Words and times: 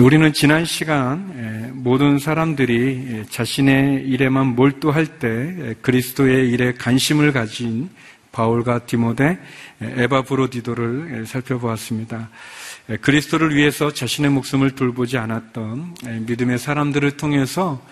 우리는 0.00 0.32
지난 0.32 0.64
시간 0.64 1.72
모든 1.74 2.18
사람들이 2.18 3.24
자신의 3.28 4.06
일에만 4.06 4.54
몰두할 4.54 5.18
때 5.18 5.74
그리스도의 5.82 6.48
일에 6.50 6.72
관심을 6.72 7.32
가진 7.32 7.90
바울과 8.32 8.86
디모데, 8.86 9.38
에바 9.82 10.22
브로디도를 10.22 11.26
살펴보았습니다. 11.26 12.30
그리스도를 13.02 13.54
위해서 13.54 13.92
자신의 13.92 14.30
목숨을 14.30 14.70
돌보지 14.70 15.18
않았던 15.18 15.96
믿음의 16.26 16.58
사람들을 16.58 17.16
통해서 17.18 17.84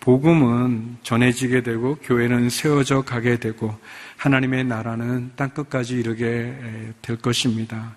복음은 0.00 0.98
전해지게 1.02 1.62
되고 1.62 1.96
교회는 1.96 2.50
세워져 2.50 3.02
가게 3.02 3.38
되고 3.38 3.74
하나님의 4.16 4.64
나라는 4.64 5.32
땅끝까지 5.34 5.94
이르게 5.94 6.54
될 7.02 7.16
것입니다. 7.16 7.96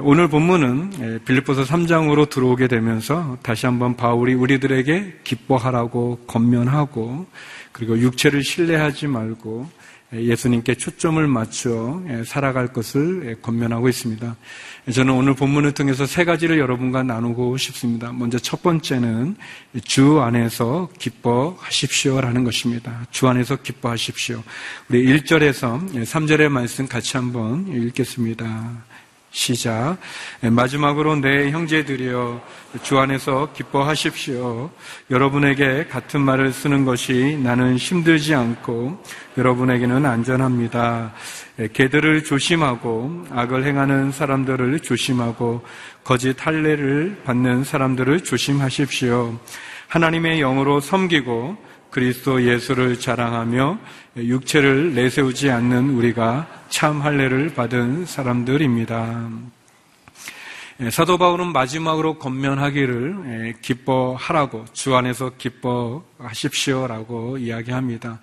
오늘 0.00 0.28
본문은 0.28 1.22
빌립보서 1.24 1.64
3장으로 1.64 2.30
들어오게 2.30 2.68
되면서 2.68 3.36
다시 3.42 3.66
한번 3.66 3.96
바울이 3.96 4.32
우리들에게 4.34 5.22
기뻐하라고 5.24 6.20
건면하고 6.28 7.26
그리고 7.72 7.98
육체를 7.98 8.44
신뢰하지 8.44 9.08
말고 9.08 9.68
예수님께 10.12 10.76
초점을 10.76 11.26
맞춰 11.26 12.00
살아갈 12.24 12.68
것을 12.68 13.38
건면하고 13.42 13.88
있습니다. 13.88 14.36
저는 14.92 15.14
오늘 15.14 15.34
본문을 15.34 15.72
통해서 15.72 16.06
세 16.06 16.24
가지를 16.24 16.60
여러분과 16.60 17.02
나누고 17.02 17.56
싶습니다. 17.56 18.12
먼저 18.12 18.38
첫 18.38 18.62
번째는 18.62 19.34
주 19.82 20.20
안에서 20.20 20.90
기뻐하십시오라는 20.96 22.44
것입니다. 22.44 23.04
주 23.10 23.26
안에서 23.26 23.56
기뻐하십시오. 23.56 24.44
우리 24.90 25.06
1절에서 25.06 26.04
3절의 26.04 26.50
말씀 26.50 26.86
같이 26.86 27.16
한번 27.16 27.66
읽겠습니다. 27.66 28.91
시작. 29.32 29.96
마지막으로 30.42 31.16
내 31.16 31.50
형제들이여 31.50 32.40
주 32.82 32.98
안에서 32.98 33.48
기뻐하십시오. 33.54 34.70
여러분에게 35.10 35.86
같은 35.86 36.20
말을 36.20 36.52
쓰는 36.52 36.84
것이 36.84 37.38
나는 37.42 37.76
힘들지 37.76 38.34
않고 38.34 39.02
여러분에게는 39.38 40.04
안전합니다. 40.04 41.14
개들을 41.72 42.24
조심하고 42.24 43.24
악을 43.30 43.64
행하는 43.64 44.12
사람들을 44.12 44.80
조심하고 44.80 45.64
거짓 46.04 46.46
할례를 46.46 47.22
받는 47.24 47.64
사람들을 47.64 48.24
조심하십시오. 48.24 49.38
하나님의 49.88 50.40
영으로 50.40 50.80
섬기고 50.80 51.56
그리스도 51.92 52.42
예수를 52.42 52.98
자랑하며 52.98 53.78
육체를 54.16 54.94
내세우지 54.94 55.50
않는 55.50 55.90
우리가 55.90 56.48
참 56.70 57.02
할례를 57.02 57.54
받은 57.54 58.06
사람들입니다. 58.06 59.28
예, 60.80 60.88
사도 60.88 61.18
바울은 61.18 61.52
마지막으로 61.52 62.18
건면하기를 62.18 63.16
예, 63.26 63.54
기뻐하라고 63.60 64.64
주 64.72 64.96
안에서 64.96 65.32
기뻐하십시오라고 65.36 67.36
이야기합니다. 67.36 68.20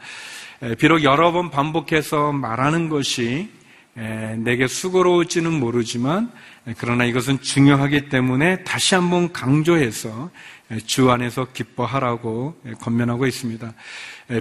예, 0.64 0.74
비록 0.74 1.04
여러 1.04 1.32
번 1.32 1.52
반복해서 1.52 2.32
말하는 2.32 2.90
것이 2.90 3.52
내게 4.38 4.68
수고로울지는 4.68 5.52
모르지만 5.52 6.32
그러나 6.78 7.06
이것은 7.06 7.42
중요하기 7.42 8.10
때문에 8.10 8.64
다시 8.64 8.96
한번 8.96 9.32
강조해서 9.32 10.30
주 10.86 11.10
안에서 11.10 11.48
기뻐하라고 11.52 12.56
건면하고 12.80 13.26
있습니다. 13.26 13.74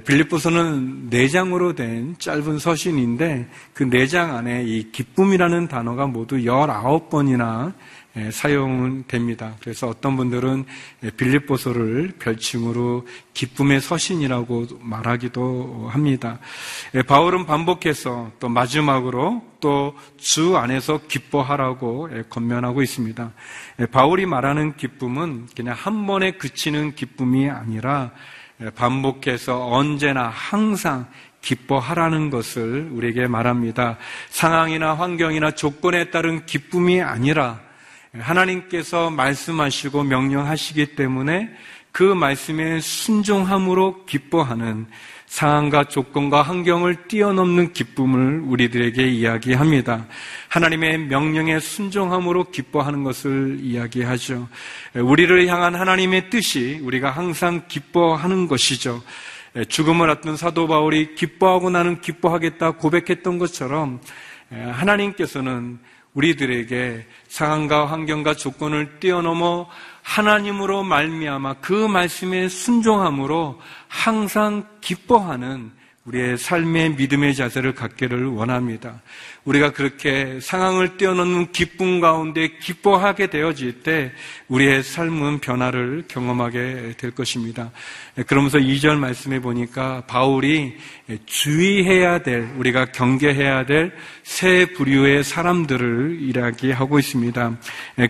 빌립보서는 0.04 1.08
내장으로 1.08 1.74
된 1.74 2.16
짧은 2.18 2.58
서신인데 2.58 3.48
그 3.72 3.84
내장 3.84 4.36
안에 4.36 4.64
이 4.64 4.92
기쁨이라는 4.92 5.68
단어가 5.68 6.06
모두 6.06 6.36
19번이나 6.36 7.72
예, 7.72 7.72
사용됩니다. 8.32 9.54
그래서 9.60 9.88
어떤 9.88 10.16
분들은 10.16 10.64
빌립보서를 11.16 12.14
별칭으로 12.18 13.06
기쁨의 13.34 13.80
서신이라고 13.80 14.66
말하기도 14.80 15.88
합니다. 15.90 16.38
예, 16.94 17.02
바울은 17.02 17.46
반복해서 17.46 18.32
또 18.38 18.48
마지막으로 18.48 19.42
또 19.60 19.94
주 20.18 20.56
안에서 20.56 21.00
기뻐하라고 21.08 22.10
예, 22.12 22.24
건면하고 22.28 22.82
있습니다. 22.82 23.32
바울이 23.90 24.26
말하는 24.26 24.76
기쁨은 24.76 25.48
그냥 25.56 25.74
한 25.76 26.06
번에 26.06 26.32
그치는 26.32 26.94
기쁨이 26.94 27.48
아니라 27.48 28.10
반복해서 28.74 29.68
언제나 29.68 30.28
항상 30.28 31.06
기뻐하라는 31.40 32.30
것을 32.30 32.90
우리에게 32.92 33.28
말합니다. 33.28 33.96
상황이나 34.28 34.94
환경이나 34.94 35.52
조건에 35.52 36.10
따른 36.10 36.44
기쁨이 36.44 37.00
아니라 37.00 37.60
하나님께서 38.12 39.10
말씀하시고 39.10 40.04
명령하시기 40.04 40.96
때문에 40.96 41.50
그 41.92 42.02
말씀에 42.02 42.80
순종함으로 42.80 44.04
기뻐하는 44.06 44.86
상황과 45.26 45.84
조건과 45.84 46.42
환경을 46.42 47.08
뛰어넘는 47.08 47.72
기쁨을 47.74 48.40
우리들에게 48.46 49.06
이야기합니다. 49.06 50.06
하나님의 50.48 50.98
명령에 50.98 51.60
순종함으로 51.60 52.44
기뻐하는 52.50 53.04
것을 53.04 53.58
이야기하죠. 53.60 54.48
우리를 54.94 55.46
향한 55.48 55.74
하나님의 55.74 56.30
뜻이 56.30 56.80
우리가 56.82 57.10
항상 57.10 57.62
기뻐하는 57.68 58.48
것이죠. 58.48 59.02
죽음을 59.68 60.08
앞둔 60.08 60.36
사도 60.36 60.66
바울이 60.66 61.14
기뻐하고 61.14 61.68
나는 61.68 62.00
기뻐하겠다 62.00 62.72
고백했던 62.72 63.38
것처럼 63.38 64.00
하나님께서는 64.50 65.78
우리들에게 66.14 67.06
상황과 67.28 67.86
환경과 67.86 68.34
조건을 68.34 68.98
뛰어넘어 69.00 69.68
하나님으로 70.02 70.82
말미암아 70.84 71.54
그 71.60 71.72
말씀에 71.72 72.48
순종함으로 72.48 73.60
항상 73.88 74.66
기뻐하는 74.80 75.77
우리의 76.08 76.38
삶의 76.38 76.94
믿음의 76.94 77.34
자세를 77.34 77.74
갖기를 77.74 78.26
원합니다. 78.26 79.02
우리가 79.44 79.72
그렇게 79.72 80.40
상황을 80.40 80.96
뛰어넘는 80.96 81.52
기쁨 81.52 82.00
가운데 82.00 82.48
기뻐하게 82.60 83.28
되어질 83.28 83.82
때 83.82 84.12
우리의 84.48 84.82
삶은 84.82 85.40
변화를 85.40 86.04
경험하게 86.08 86.94
될 86.96 87.10
것입니다. 87.10 87.70
그러면서 88.26 88.58
2절 88.58 88.96
말씀해 88.98 89.40
보니까 89.40 90.04
바울이 90.06 90.76
주의해야 91.26 92.22
될, 92.22 92.48
우리가 92.56 92.86
경계해야 92.86 93.66
될새 93.66 94.66
부류의 94.76 95.24
사람들을 95.24 96.18
이야기하고 96.20 96.98
있습니다. 96.98 97.58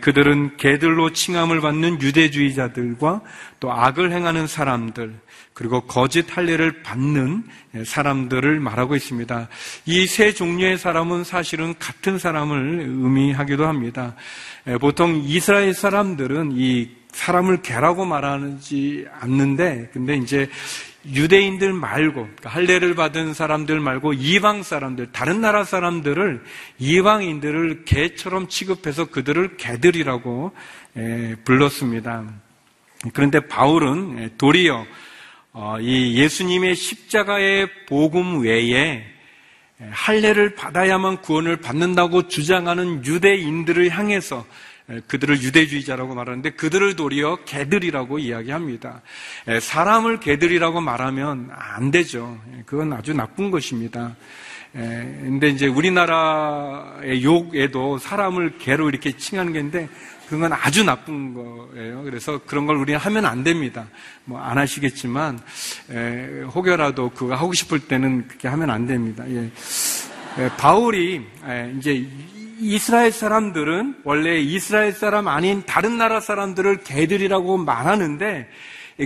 그들은 0.01 0.57
개들로 0.57 1.13
칭함을 1.13 1.61
받는 1.61 2.01
유대주의자들과 2.01 3.23
또 3.61 3.73
악을 3.73 4.13
행하는 4.13 4.47
사람들, 4.47 5.15
그리고 5.59 5.81
거짓 5.81 6.37
할례를 6.37 6.85
받는 6.85 7.43
사람들을 7.85 8.61
말하고 8.61 8.95
있습니다. 8.95 9.49
이 9.87 10.07
세 10.07 10.33
종류의 10.33 10.79
사람은 10.79 11.25
사실은 11.25 11.75
같은 11.81 12.17
사람을 12.17 12.87
의미하기도 12.87 13.67
합니다. 13.67 14.15
보통 14.81 15.21
이스라엘 15.25 15.75
사람들은 15.75 16.53
이 16.55 16.91
사람을 17.11 17.63
개라고 17.63 18.05
말하지 18.05 19.07
않는데, 19.21 19.91
근데 19.93 20.17
이제 20.17 20.49
유대인들 21.05 21.73
말고 21.73 22.13
그러니까 22.23 22.51
할례를 22.51 22.95
받은 22.95 23.35
사람들 23.35 23.81
말고 23.81 24.13
이방 24.13 24.63
사람들 24.63 25.11
다른 25.11 25.41
나라 25.41 25.65
사람들을 25.65 26.41
이방인들을 26.79 27.85
개처럼 27.85 28.47
취급해서 28.47 29.07
그들을 29.07 29.57
개들이라고 29.57 30.53
불렀습니다. 31.45 32.25
그런데 33.13 33.41
바울은 33.41 34.35
도리어 34.39 34.77
어, 34.77 35.08
이 35.81 36.15
예수님의 36.17 36.75
십자가의 36.77 37.69
복음 37.87 38.43
외에 38.43 39.05
할례를 39.91 40.55
받아야만 40.55 41.23
구원을 41.23 41.59
받는다고 41.59 42.29
주장하는 42.29 43.05
유대인들을 43.05 43.91
향해서 43.91 44.47
그들을 45.07 45.43
유대주의자라고 45.43 46.15
말하는데 46.15 46.51
그들을 46.51 46.97
도리어 46.97 47.45
개들이라고 47.45 48.19
이야기합니다. 48.19 49.03
사람을 49.61 50.21
개들이라고 50.21 50.81
말하면 50.81 51.51
안 51.53 51.91
되죠. 51.91 52.41
그건 52.65 52.93
아주 52.93 53.13
나쁜 53.13 53.51
것입니다. 53.51 54.17
근데 54.73 55.49
이제 55.49 55.67
우리나라의 55.67 57.23
욕에도 57.23 57.99
사람을 57.99 58.59
개로 58.59 58.89
이렇게 58.89 59.17
칭하는 59.17 59.53
게인데 59.53 59.89
그건 60.29 60.53
아주 60.53 60.85
나쁜 60.85 61.33
거예요. 61.35 62.03
그래서 62.03 62.39
그런 62.47 62.67
걸 62.67 62.77
우리는 62.77 62.99
하면 62.99 63.25
안 63.25 63.43
됩니다. 63.43 63.87
뭐 64.25 64.41
안 64.41 64.59
하시겠지만 64.59 65.41
에, 65.91 66.43
혹여라도 66.55 67.11
그거 67.11 67.35
하고 67.35 67.53
싶을 67.53 67.81
때는 67.81 68.29
그렇게 68.29 68.49
하면 68.49 68.71
안 68.71 68.87
됩니다. 68.87 69.25
예. 69.29 69.51
에, 70.39 70.49
바울이 70.59 71.23
에, 71.47 71.73
이제 71.79 72.07
이스라엘 72.61 73.13
사람들은 73.13 74.01
원래 74.05 74.39
이스라엘 74.41 74.93
사람 74.93 75.29
아닌 75.29 75.63
다른 75.67 75.97
나라 75.97 76.21
사람들을 76.21 76.83
개들이라고 76.83 77.57
말하는데 77.59 78.49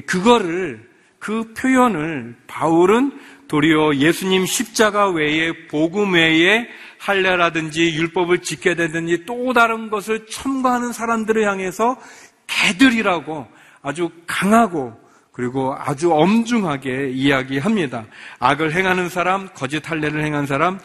그거를 0.07 0.89
그 1.19 1.53
표현을 1.55 2.35
바울은 2.47 3.13
도리어 3.49 3.97
예수님 3.97 4.47
십자가 4.47 5.11
외에 5.11 5.67
복음 5.69 6.15
외에 6.15 6.67
할례라든지 7.03 7.95
율법을 7.97 8.43
지켜야 8.43 8.77
되든지 8.77 9.25
또 9.27 9.53
다른 9.53 9.91
것을 9.91 10.27
첨가하는 10.27 10.93
사람들을 10.93 11.45
향해서 11.45 11.99
개들이라고 12.47 13.49
아주 13.83 14.11
강하고 14.27 15.02
그리고 15.33 15.75
아주 15.79 16.13
엄중하게 16.13 17.13
이야기합니다. 17.13 18.05
악을 18.39 18.75
행하는 18.75 19.09
사람, 19.09 19.49
거짓 19.55 19.91
할례를 19.91 20.23
행한 20.23 20.47
사람 20.47 20.79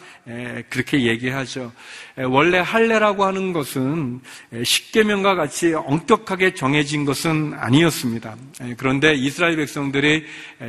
그렇게 0.70 1.02
얘기하죠. 1.02 1.70
원래 2.16 2.58
할례라고 2.58 3.26
하는 3.26 3.52
것은 3.52 4.20
십계명과 4.64 5.34
같이 5.34 5.74
엄격하게 5.74 6.54
정해진 6.54 7.04
것은 7.04 7.52
아니었습니다. 7.58 8.36
그런데 8.78 9.14
이스라엘 9.14 9.56
백성들이 9.56 10.24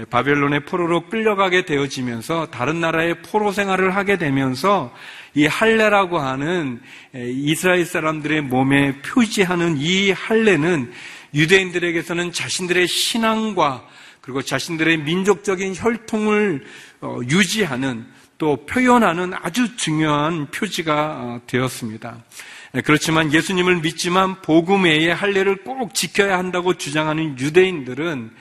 바벨론의 0.09 0.65
포로로 0.65 1.07
끌려가게 1.07 1.63
되어지면서 1.63 2.47
다른 2.51 2.81
나라의 2.81 3.21
포로 3.21 3.53
생활을 3.53 3.95
하게 3.95 4.17
되면서 4.17 4.93
이 5.35 5.45
할례라고 5.45 6.19
하는 6.19 6.81
이스라엘 7.15 7.85
사람들의 7.85 8.41
몸에 8.41 8.99
표지하는 9.03 9.77
이 9.77 10.11
할례는 10.11 10.91
유대인들에게서는 11.33 12.31
자신들의 12.31 12.87
신앙과 12.87 13.87
그리고 14.21 14.41
자신들의 14.41 14.97
민족적인 14.99 15.73
혈통을 15.75 16.63
어, 17.01 17.19
유지하는 17.29 18.05
또 18.37 18.65
표현하는 18.65 19.33
아주 19.33 19.75
중요한 19.75 20.49
표지가 20.51 20.93
어, 20.93 21.41
되었습니다. 21.47 22.23
네, 22.71 22.81
그렇지만 22.81 23.33
예수님을 23.33 23.77
믿지만 23.77 24.41
복음 24.41 24.83
외에 24.83 25.11
할례를 25.11 25.63
꼭 25.63 25.93
지켜야 25.95 26.37
한다고 26.37 26.75
주장하는 26.75 27.39
유대인들은 27.39 28.31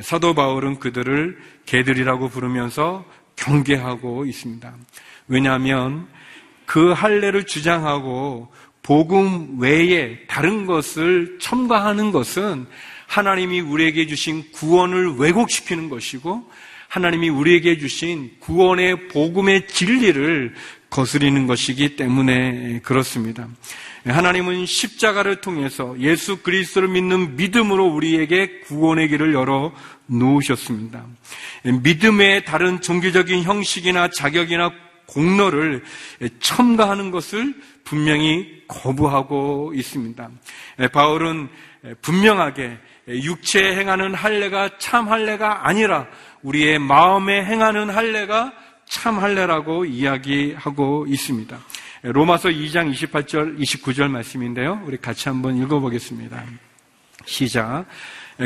사도 0.00 0.34
바울은 0.34 0.78
그들을 0.78 1.38
개들이라고 1.66 2.28
부르면서 2.28 3.04
경계하고 3.36 4.26
있습니다. 4.26 4.74
왜냐하면 5.28 6.08
그 6.66 6.92
할례를 6.92 7.44
주장하고 7.44 8.52
복음 8.84 9.60
외에 9.60 10.18
다른 10.28 10.66
것을 10.66 11.38
첨가하는 11.40 12.12
것은 12.12 12.66
하나님이 13.06 13.60
우리에게 13.60 14.06
주신 14.06 14.44
구원을 14.52 15.14
왜곡시키는 15.16 15.88
것이고 15.88 16.48
하나님이 16.88 17.30
우리에게 17.30 17.78
주신 17.78 18.30
구원의 18.40 19.08
복음의 19.08 19.68
진리를 19.68 20.54
거스리는 20.90 21.46
것이기 21.46 21.96
때문에 21.96 22.80
그렇습니다. 22.84 23.48
하나님은 24.06 24.66
십자가를 24.66 25.40
통해서 25.40 25.96
예수 25.98 26.42
그리스도를 26.42 26.88
믿는 26.88 27.36
믿음으로 27.36 27.86
우리에게 27.86 28.60
구원의 28.66 29.08
길을 29.08 29.32
열어 29.32 29.72
놓으셨습니다. 30.06 31.06
믿음의 31.64 32.44
다른 32.44 32.82
종교적인 32.82 33.44
형식이나 33.44 34.10
자격이나 34.10 34.70
공로를 35.06 35.82
첨가하는 36.40 37.10
것을 37.10 37.54
분명히 37.84 38.62
거부하고 38.68 39.72
있습니다. 39.74 40.30
바울은 40.92 41.48
분명하게 42.00 42.78
육체에 43.08 43.76
행하는 43.76 44.14
할례가 44.14 44.78
참 44.78 45.08
할례가 45.08 45.68
아니라 45.68 46.06
우리의 46.42 46.78
마음에 46.78 47.44
행하는 47.44 47.90
할례가 47.90 48.52
참 48.86 49.18
할례라고 49.18 49.84
이야기하고 49.84 51.06
있습니다. 51.08 51.58
로마서 52.02 52.50
2장 52.50 52.92
28절 52.92 53.58
29절 53.58 54.10
말씀인데요. 54.10 54.82
우리 54.84 54.98
같이 54.98 55.28
한번 55.28 55.56
읽어보겠습니다. 55.56 56.44
시작. 57.24 57.86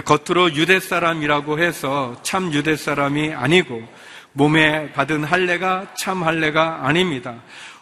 겉으로 0.04 0.54
유대 0.54 0.80
사람이라고 0.80 1.58
해서 1.58 2.20
참 2.22 2.52
유대 2.52 2.76
사람이 2.76 3.32
아니고 3.34 3.82
몸에 4.32 4.92
받은 4.92 5.24
할례가 5.24 5.94
참 5.94 6.22
할례가 6.22 6.86
아닙니다. 6.86 7.36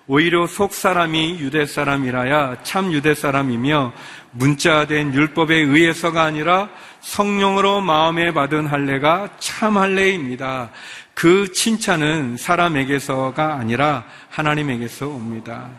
오히려 0.08 0.46
속 0.46 0.72
사람이 0.72 1.38
유대 1.40 1.66
사람이라야 1.66 2.62
참 2.62 2.92
유대 2.92 3.14
사람이며 3.14 3.92
문자된 4.32 5.14
율법에 5.14 5.54
의해서가 5.56 6.22
아니라 6.22 6.68
성령으로 7.00 7.80
마음에 7.80 8.32
받은 8.32 8.66
할례가 8.66 9.30
참 9.38 9.76
할례입니다. 9.78 10.70
그 11.14 11.50
칭찬은 11.52 12.36
사람에게서가 12.36 13.54
아니라 13.54 14.04
하나님에게서 14.28 15.08
옵니다. 15.08 15.70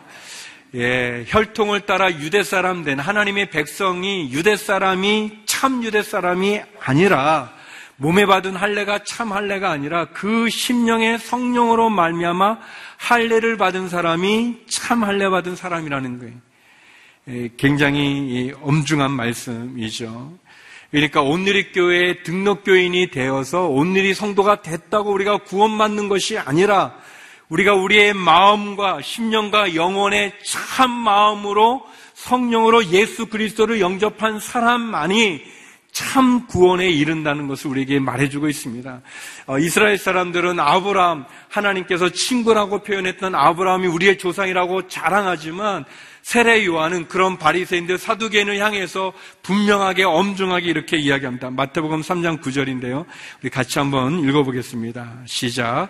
예, 0.74 1.24
혈통을 1.28 1.82
따라 1.82 2.12
유대 2.12 2.42
사람 2.42 2.84
된 2.84 2.98
하나님의 2.98 3.48
백성이 3.48 4.30
유대 4.30 4.56
사람이 4.56 5.44
참 5.46 5.82
유대 5.82 6.02
사람이 6.02 6.60
아니라 6.80 7.50
몸에 8.00 8.26
받은 8.26 8.54
할례가 8.54 9.02
참 9.02 9.32
할례가 9.32 9.70
아니라 9.70 10.06
그 10.06 10.48
심령의 10.48 11.18
성령으로 11.18 11.90
말미암아 11.90 12.58
할례를 12.96 13.56
받은 13.56 13.88
사람이 13.88 14.58
참 14.68 15.02
할례 15.02 15.28
받은 15.28 15.56
사람이라는 15.56 16.18
거예요. 16.20 16.34
예, 17.28 17.50
굉장히 17.56 18.52
엄중한 18.62 19.10
말씀이죠. 19.10 20.38
그러니까 20.92 21.22
온누리 21.22 21.72
교회의 21.72 22.22
등록 22.22 22.64
교인이 22.64 23.10
되어서 23.10 23.66
온누리 23.66 24.14
성도가 24.14 24.62
됐다고 24.62 25.12
우리가 25.12 25.38
구원받는 25.38 26.08
것이 26.08 26.38
아니라 26.38 26.94
우리가 27.48 27.74
우리의 27.74 28.14
마음과 28.14 29.02
심령과 29.02 29.74
영혼의 29.74 30.34
참 30.44 30.90
마음으로 30.90 31.84
성령으로 32.14 32.86
예수 32.86 33.26
그리스도를 33.26 33.80
영접한 33.80 34.38
사람만이 34.38 35.57
참 35.98 36.46
구원에 36.46 36.88
이른다는 36.88 37.48
것을 37.48 37.72
우리에게 37.72 37.98
말해주고 37.98 38.48
있습니다. 38.48 39.00
어, 39.46 39.58
이스라엘 39.58 39.98
사람들은 39.98 40.60
아브라함, 40.60 41.24
하나님께서 41.48 42.10
친구라고 42.10 42.84
표현했던 42.84 43.34
아브라함이 43.34 43.88
우리의 43.88 44.16
조상이라고 44.16 44.86
자랑하지만 44.86 45.84
세례 46.22 46.64
요한은 46.64 47.08
그런 47.08 47.36
바리새인들 47.36 47.98
사두개인을 47.98 48.60
향해서 48.60 49.12
분명하게 49.42 50.04
엄중하게 50.04 50.66
이렇게 50.66 50.98
이야기합니다. 50.98 51.50
마태복음 51.50 52.02
3장 52.02 52.40
9절인데요. 52.42 53.04
우리 53.42 53.50
같이 53.50 53.80
한번 53.80 54.20
읽어보겠습니다. 54.20 55.22
시작. 55.26 55.88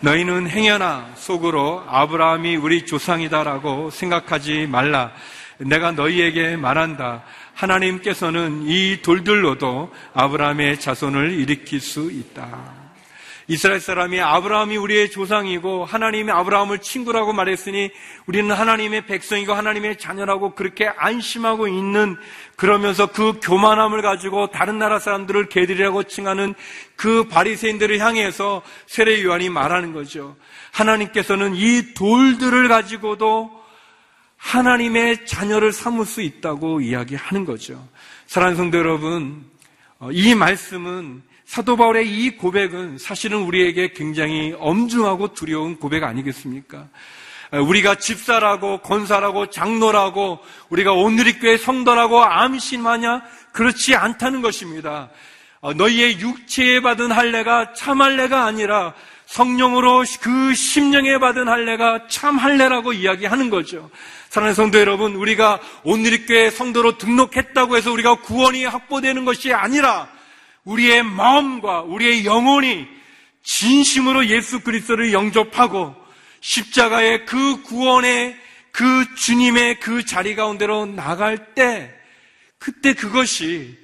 너희는 0.00 0.48
행여나 0.48 1.10
속으로 1.16 1.84
아브라함이 1.88 2.56
우리 2.56 2.86
조상이다라고 2.86 3.90
생각하지 3.90 4.66
말라. 4.66 5.12
내가 5.58 5.92
너희에게 5.92 6.56
말한다. 6.56 7.22
하나님께서는 7.54 8.62
이 8.66 9.02
돌들로도 9.02 9.92
아브라함의 10.14 10.80
자손을 10.80 11.32
일으킬 11.32 11.80
수 11.80 12.10
있다. 12.10 12.82
이스라엘 13.48 13.80
사람이 13.80 14.20
아브라함이 14.20 14.76
우리의 14.76 15.10
조상이고 15.10 15.84
하나님이 15.84 16.30
아브라함을 16.30 16.78
친구라고 16.78 17.32
말했으니 17.32 17.90
우리는 18.26 18.54
하나님의 18.54 19.06
백성이고 19.06 19.52
하나님의 19.52 19.98
자녀라고 19.98 20.54
그렇게 20.54 20.86
안심하고 20.96 21.66
있는 21.66 22.16
그러면서 22.56 23.08
그 23.08 23.40
교만함을 23.42 24.00
가지고 24.00 24.50
다른 24.50 24.78
나라 24.78 24.98
사람들을 24.98 25.48
개들이라고 25.48 26.04
칭하는 26.04 26.54
그 26.94 27.26
바리새인들을 27.28 27.98
향해서 27.98 28.62
세례 28.86 29.22
요한이 29.22 29.48
말하는 29.48 29.92
거죠. 29.92 30.36
하나님께서는 30.70 31.54
이 31.56 31.94
돌들을 31.94 32.68
가지고도 32.68 33.61
하나님의 34.42 35.24
자녀를 35.24 35.72
삼을 35.72 36.04
수 36.04 36.20
있다고 36.20 36.80
이야기하는 36.80 37.44
거죠. 37.44 37.88
사랑하는 38.26 38.56
성도 38.56 38.76
여러분, 38.76 39.44
어, 39.98 40.10
이 40.10 40.34
말씀은 40.34 41.22
사도 41.44 41.76
바울의 41.76 42.10
이 42.10 42.36
고백은 42.36 42.98
사실은 42.98 43.38
우리에게 43.38 43.92
굉장히 43.92 44.54
엄중하고 44.58 45.32
두려운 45.32 45.76
고백 45.76 46.02
아니겠습니까? 46.02 46.88
어, 47.52 47.60
우리가 47.60 47.94
집사라고 47.94 48.78
권사라고 48.78 49.48
장로라고 49.48 50.40
우리가 50.70 50.92
오늘리교회 50.92 51.56
성도라고 51.56 52.22
암신하냐? 52.22 53.22
그렇지 53.52 53.94
않다는 53.94 54.42
것입니다. 54.42 55.10
어, 55.60 55.72
너희의 55.72 56.18
육체에 56.18 56.80
받은 56.80 57.12
할례가 57.12 57.74
참 57.74 58.02
할례가 58.02 58.44
아니라 58.44 58.92
성령으로 59.32 60.04
그 60.20 60.54
심령에 60.54 61.16
받은 61.16 61.48
할례가 61.48 62.06
참 62.08 62.36
할례라고 62.36 62.92
이야기하는 62.92 63.48
거죠. 63.48 63.90
사랑하는 64.28 64.54
성도 64.54 64.78
여러분, 64.78 65.14
우리가 65.14 65.58
온누리교회 65.84 66.50
성도로 66.50 66.98
등록했다고 66.98 67.78
해서 67.78 67.90
우리가 67.92 68.16
구원이 68.16 68.66
확보되는 68.66 69.24
것이 69.24 69.54
아니라 69.54 70.10
우리의 70.64 71.02
마음과 71.02 71.80
우리의 71.82 72.26
영혼이 72.26 72.86
진심으로 73.42 74.26
예수 74.26 74.60
그리스도를 74.60 75.14
영접하고 75.14 75.94
십자가의 76.40 77.24
그 77.24 77.62
구원의 77.62 78.36
그 78.70 79.14
주님의 79.14 79.80
그 79.80 80.04
자리 80.04 80.34
가운데로 80.34 80.86
나갈 80.86 81.54
때 81.54 81.90
그때 82.58 82.92
그것이 82.92 83.78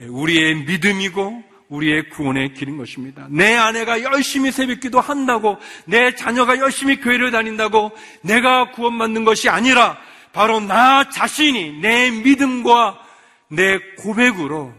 우리의 0.00 0.64
믿음이고 0.64 1.44
우리의 1.68 2.10
구원의 2.10 2.54
길인 2.54 2.76
것입니다. 2.76 3.26
내 3.30 3.54
아내가 3.54 4.02
열심히 4.02 4.52
새벽기도 4.52 5.00
한다고, 5.00 5.58
내 5.84 6.14
자녀가 6.14 6.58
열심히 6.58 7.00
교회를 7.00 7.30
다닌다고 7.30 7.92
내가 8.22 8.70
구원받는 8.70 9.24
것이 9.24 9.48
아니라 9.48 9.98
바로 10.32 10.60
나 10.60 11.08
자신이 11.08 11.80
내 11.80 12.10
믿음과 12.10 13.00
내 13.48 13.78
고백으로 13.98 14.72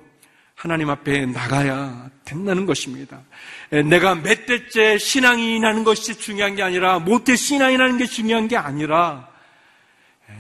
하나님 0.56 0.89
앞에 0.89 1.25
나가야 1.25 2.10
된다는 2.25 2.65
것입니다. 2.65 3.22
내가 3.70 4.15
몇 4.15 4.46
대째 4.46 4.98
신앙이 4.98 5.60
나는 5.60 5.84
것이 5.84 6.17
중요한 6.17 6.56
게 6.56 6.63
아니라 6.63 7.00
못해 7.00 7.36
신앙이 7.36 7.77
나는 7.77 7.98
게 7.98 8.06
중요한 8.06 8.48
게 8.48 8.56
아니라 8.56 9.27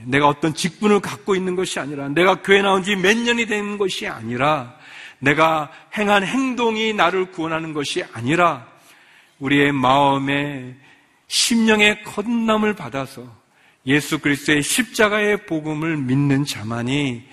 내가 0.05 0.27
어떤 0.27 0.53
직분을 0.53 0.99
갖고 0.99 1.35
있는 1.35 1.55
것이 1.55 1.79
아니라 1.79 2.09
내가 2.09 2.41
교회 2.41 2.61
나온 2.61 2.83
지 2.83 2.95
몇 2.95 3.17
년이 3.17 3.45
된 3.47 3.77
것이 3.77 4.07
아니라 4.07 4.76
내가 5.19 5.71
행한 5.97 6.23
행동이 6.23 6.93
나를 6.93 7.31
구원하는 7.31 7.73
것이 7.73 8.03
아니라 8.13 8.67
우리의 9.39 9.71
마음에 9.71 10.75
심령의 11.27 12.03
건남을 12.03 12.75
받아서 12.75 13.35
예수 13.85 14.19
그리스도의 14.19 14.61
십자가의 14.61 15.45
복음을 15.45 15.97
믿는 15.97 16.45
자만이 16.45 17.23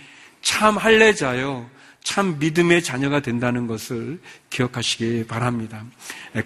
참 0.41 0.77
할례자요, 0.77 1.69
참 2.03 2.39
믿음의 2.39 2.83
자녀가 2.83 3.21
된다는 3.21 3.67
것을 3.67 4.21
기억하시기 4.51 5.27
바랍니다. 5.27 5.85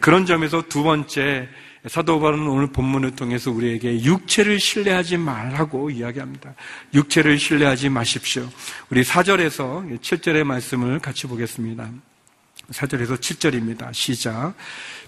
그런 0.01 0.25
점에서 0.25 0.63
두 0.69 0.83
번째 0.83 1.49
사도 1.89 2.21
바울은 2.21 2.47
오늘 2.47 2.67
본문을 2.67 3.17
통해서 3.17 3.51
우리에게 3.51 4.03
육체를 4.03 4.61
신뢰하지 4.61 5.17
말라고 5.17 5.91
이야기합니다. 5.91 6.55
육체를 6.93 7.39
신뢰하지 7.39 7.89
마십시오. 7.89 8.47
우리 8.91 9.03
4절에서 9.03 10.01
7절의 10.01 10.45
말씀을 10.45 10.99
같이 10.99 11.27
보겠습니다. 11.27 11.89
4절에서 12.71 13.19
7절입니다. 13.19 13.95
시작. 13.95 14.55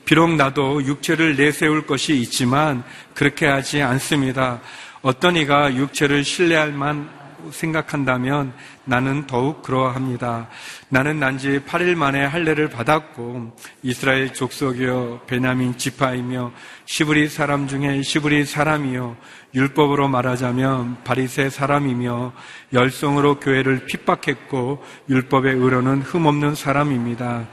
비록 0.07 0.35
나도 0.35 0.83
육체를 0.85 1.37
내세울 1.37 1.87
것이 1.87 2.19
있지만 2.21 2.83
그렇게 3.15 3.47
하지 3.47 3.83
않습니다. 3.83 4.63
어떤 5.03 5.37
이가 5.37 5.75
육체를 5.75 6.25
신뢰할 6.25 6.73
만 6.73 7.20
생각한다면 7.53 8.53
나는 8.85 9.27
더욱 9.27 9.63
그러합니다. 9.63 10.49
나는 10.89 11.21
난지 11.21 11.61
8일 11.67 11.95
만에 11.95 12.25
할례를 12.25 12.71
받았고 12.71 13.57
이스라엘 13.83 14.33
족속이요 14.33 15.23
베냐민 15.27 15.77
지파이며 15.79 16.53
시브리 16.87 17.29
사람 17.29 17.69
중에 17.69 18.03
시브리 18.03 18.45
사람이요 18.45 19.17
율법으로 19.55 20.09
말하자면 20.09 21.03
바리새 21.05 21.51
사람이며 21.51 22.33
열성으로 22.73 23.41
교회를 23.41 23.87
핍박했고 23.87 24.83
율법의 25.09 25.55
의로는 25.55 26.03
흠없는 26.03 26.55
사람입니다. 26.55 27.49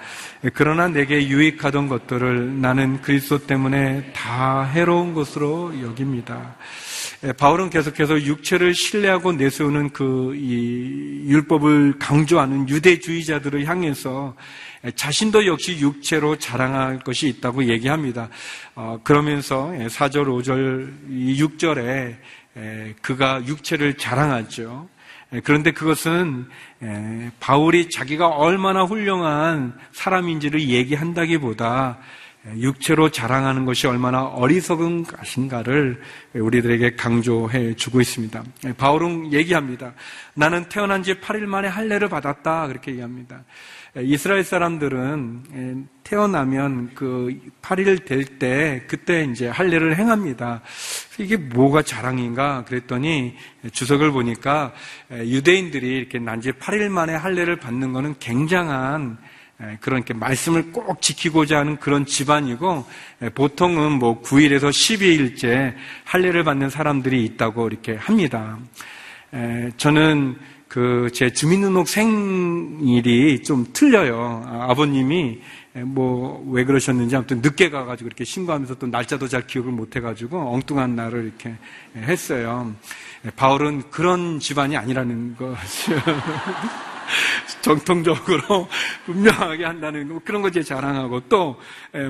그러나 0.53 0.87
내게 0.87 1.27
유익하던 1.27 1.87
것들을 1.87 2.61
나는 2.61 3.01
그리스도 3.01 3.39
때문에 3.39 4.11
다 4.13 4.63
해로운 4.63 5.13
것으로 5.13 5.73
여깁니다. 5.81 6.55
예, 7.23 7.33
바울은 7.33 7.69
계속해서 7.69 8.21
육체를 8.21 8.73
신뢰하고 8.73 9.33
내세우는 9.33 9.89
그 9.91 10.33
율법을 10.35 11.99
강조하는 11.99 12.69
유대주의자들을 12.69 13.65
향해서 13.65 14.35
자신도 14.95 15.45
역시 15.47 15.79
육체로 15.79 16.37
자랑할 16.37 16.99
것이 16.99 17.27
있다고 17.27 17.65
얘기합니다. 17.65 18.29
어, 18.75 18.99
그러면서 19.03 19.71
4절, 19.71 20.27
5절, 20.27 20.93
6절에 21.09 22.15
그가 23.01 23.45
육체를 23.45 23.95
자랑하죠. 23.95 24.87
그런데 25.43 25.71
그것은 25.71 26.47
바울이 27.39 27.89
자기가 27.89 28.27
얼마나 28.27 28.83
훌륭한 28.83 29.77
사람인지를 29.91 30.69
얘기한다기보다 30.69 31.97
육체로 32.55 33.09
자랑하는 33.09 33.65
것이 33.65 33.87
얼마나 33.87 34.23
어리석은 34.23 35.03
것인가를 35.03 36.01
우리들에게 36.33 36.95
강조해 36.95 37.75
주고 37.75 37.99
있습니다. 37.99 38.43
바울은 38.77 39.33
얘기합니다. 39.33 39.93
나는 40.33 40.69
태어난 40.69 41.03
지 41.03 41.15
8일 41.15 41.41
만에 41.41 41.67
할례를 41.67 42.07
받았다. 42.07 42.67
그렇게 42.67 42.91
얘기합니다. 42.91 43.43
이스라엘 43.97 44.43
사람들은 44.43 45.87
태어나면 46.03 46.91
그 46.93 47.37
8일 47.61 48.05
될 48.05 48.39
때 48.39 48.83
그때 48.87 49.23
이제 49.25 49.47
할례를 49.47 49.97
행합니다. 49.97 50.61
이게 51.17 51.35
뭐가 51.35 51.81
자랑인가 51.81 52.63
그랬더니 52.65 53.35
주석을 53.71 54.11
보니까 54.11 54.73
유대인들이 55.11 55.97
이렇게 55.97 56.19
난지 56.19 56.51
8일 56.51 56.89
만에 56.89 57.13
할례를 57.15 57.57
받는 57.57 57.91
것은 57.91 58.15
굉장한 58.19 59.17
예, 59.17 59.36
그런 59.81 60.05
게 60.05 60.13
말씀을 60.13 60.71
꼭 60.71 61.01
지키고자 61.01 61.59
하는 61.59 61.77
그런 61.77 62.05
집안이고 62.05 62.85
예, 63.23 63.29
보통은 63.29 63.93
뭐 63.93 64.21
9일에서 64.21 64.69
12일째 64.69 65.73
할례를 66.05 66.43
받는 66.43 66.69
사람들이 66.69 67.23
있다고 67.25 67.67
이렇게 67.67 67.95
합니다. 67.95 68.59
예, 69.33 69.71
저는 69.77 70.37
그 70.67 71.09
제 71.13 71.31
주민등록 71.31 71.87
생일이 71.87 73.41
좀 73.41 73.65
틀려요. 73.73 74.43
아, 74.45 74.67
아버님이 74.69 75.39
뭐 75.85 76.43
왜 76.49 76.63
그러셨는지 76.63 77.15
아무튼 77.15 77.41
늦게 77.41 77.69
가가지고 77.69 78.07
이렇게 78.07 78.23
신고하면서 78.23 78.75
또 78.75 78.87
날짜도 78.87 79.27
잘 79.27 79.45
기억을 79.47 79.71
못 79.71 79.95
해가지고 79.95 80.53
엉뚱한 80.53 80.95
날을 80.95 81.25
이렇게 81.25 81.55
했어요. 81.95 82.73
바울은 83.35 83.89
그런 83.89 84.39
집안이 84.39 84.75
아니라는 84.77 85.35
것이요. 85.37 85.97
정통적으로 87.61 88.67
분명하게 89.05 89.65
한다는 89.65 90.07
뭐 90.07 90.21
그런 90.23 90.41
것에 90.41 90.63
자랑하고 90.63 91.21
또 91.29 91.59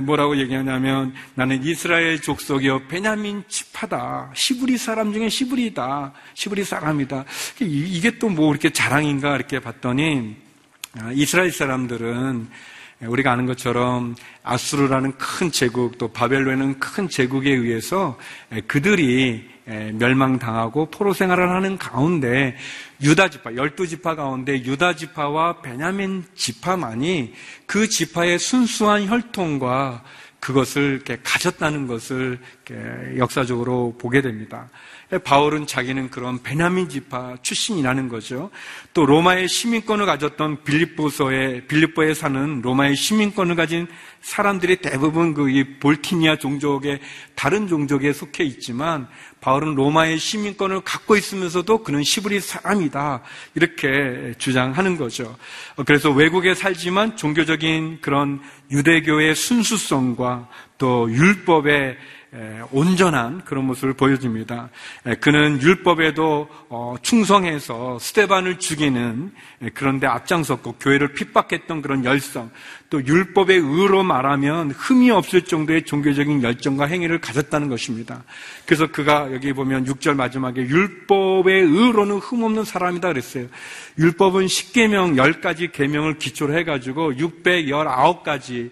뭐라고 0.01 0.37
얘기하냐면 0.37 1.13
나는 1.33 1.63
이스라엘 1.63 2.21
족속이요 2.21 2.87
베냐민 2.87 3.43
지파다. 3.47 4.31
시브리 4.33 4.77
사람 4.77 5.11
중에 5.11 5.27
시브리다. 5.29 6.13
시브리 6.33 6.63
사람이다. 6.63 7.25
이게 7.59 8.17
또 8.19 8.27
뭐 8.37 8.51
이렇게 8.51 8.69
자랑인가 8.69 9.35
이렇게 9.35 9.59
봤더니 9.59 10.35
아, 10.99 11.11
이스라엘 11.13 11.51
사람들은 11.51 12.47
우리가 13.01 13.31
아는 13.31 13.45
것처럼 13.45 14.15
아수르라는 14.43 15.17
큰 15.17 15.51
제국 15.51 15.97
또 15.97 16.07
바벨론은 16.07 16.79
큰 16.79 17.07
제국에 17.09 17.51
의해서 17.51 18.17
그들이 18.67 19.49
멸망당하고 19.67 20.89
포로 20.89 21.13
생활을 21.13 21.49
하는 21.49 21.77
가운데 21.77 22.55
유다 23.01 23.29
지파, 23.29 23.55
열두 23.55 23.87
지파 23.87 24.15
가운데 24.15 24.53
유다 24.63 24.95
지파와 24.95 25.61
베냐민 25.61 26.23
지파만이 26.35 27.33
그 27.65 27.87
지파의 27.87 28.39
순수한 28.39 29.07
혈통과 29.07 30.03
그것을 30.39 30.93
이렇게 30.93 31.17
가졌다는 31.23 31.87
것을 31.87 32.39
이렇게 32.65 33.17
역사적으로 33.17 33.95
보게 33.99 34.21
됩니다. 34.21 34.69
바울은 35.23 35.67
자기는 35.67 36.09
그런 36.09 36.43
베냐민 36.43 36.89
지파 36.89 37.37
출신이라는 37.41 38.07
거죠. 38.09 38.49
또 38.93 39.05
로마의 39.05 39.47
시민권을 39.47 40.05
가졌던 40.05 40.63
빌립보서에 40.63 41.65
빌립보에 41.67 42.13
사는 42.13 42.61
로마의 42.61 42.95
시민권을 42.95 43.55
가진 43.55 43.87
사람들이 44.21 44.77
대부분 44.77 45.33
그 45.33 45.47
볼티니아 45.79 46.37
종족의 46.37 46.99
다른 47.35 47.67
종족에 47.67 48.13
속해 48.13 48.43
있지만 48.43 49.07
바울은 49.41 49.75
로마의 49.75 50.17
시민권을 50.19 50.81
갖고 50.81 51.15
있으면서도 51.15 51.83
그는 51.83 52.03
시브리 52.03 52.39
사람이다 52.39 53.21
이렇게 53.55 54.33
주장하는 54.37 54.97
거죠. 54.97 55.35
그래서 55.85 56.11
외국에 56.11 56.55
살지만 56.55 57.15
종교적인 57.15 57.99
그런 58.01 58.41
유대교의 58.71 59.35
순수성과 59.35 60.49
또 60.77 61.11
율법의 61.11 61.97
온전한 62.71 63.43
그런 63.45 63.65
모습을 63.65 63.93
보여줍니다. 63.93 64.69
그는 65.21 65.61
율법에도 65.61 66.49
어, 66.69 66.95
충성해서 67.01 67.97
스테반을 67.99 68.59
죽이는 68.59 69.31
그런데 69.73 70.07
앞장섰고 70.07 70.73
교회를 70.73 71.13
핍박했던 71.13 71.81
그런 71.81 72.03
열성, 72.03 72.51
또 72.89 73.03
율법의 73.03 73.57
의로 73.57 74.03
말하면 74.03 74.71
흠이 74.71 75.09
없을 75.09 75.43
정도의 75.43 75.83
종교적인 75.83 76.43
열정과 76.43 76.85
행위를 76.85 77.19
가졌다는 77.19 77.69
것입니다. 77.69 78.23
그래서 78.65 78.87
그가 78.87 79.33
여기 79.33 79.53
보면 79.53 79.85
6절 79.85 80.15
마지막에 80.15 80.61
율법의 80.61 81.61
의로는 81.61 82.17
흠 82.17 82.43
없는 82.43 82.65
사람이다 82.65 83.07
그랬어요. 83.07 83.47
율법은 83.97 84.45
10계명 84.45 85.15
10가지 85.15 85.71
계명을 85.71 86.17
기초로 86.19 86.57
해가지고 86.57 87.13
619가지 87.13 88.69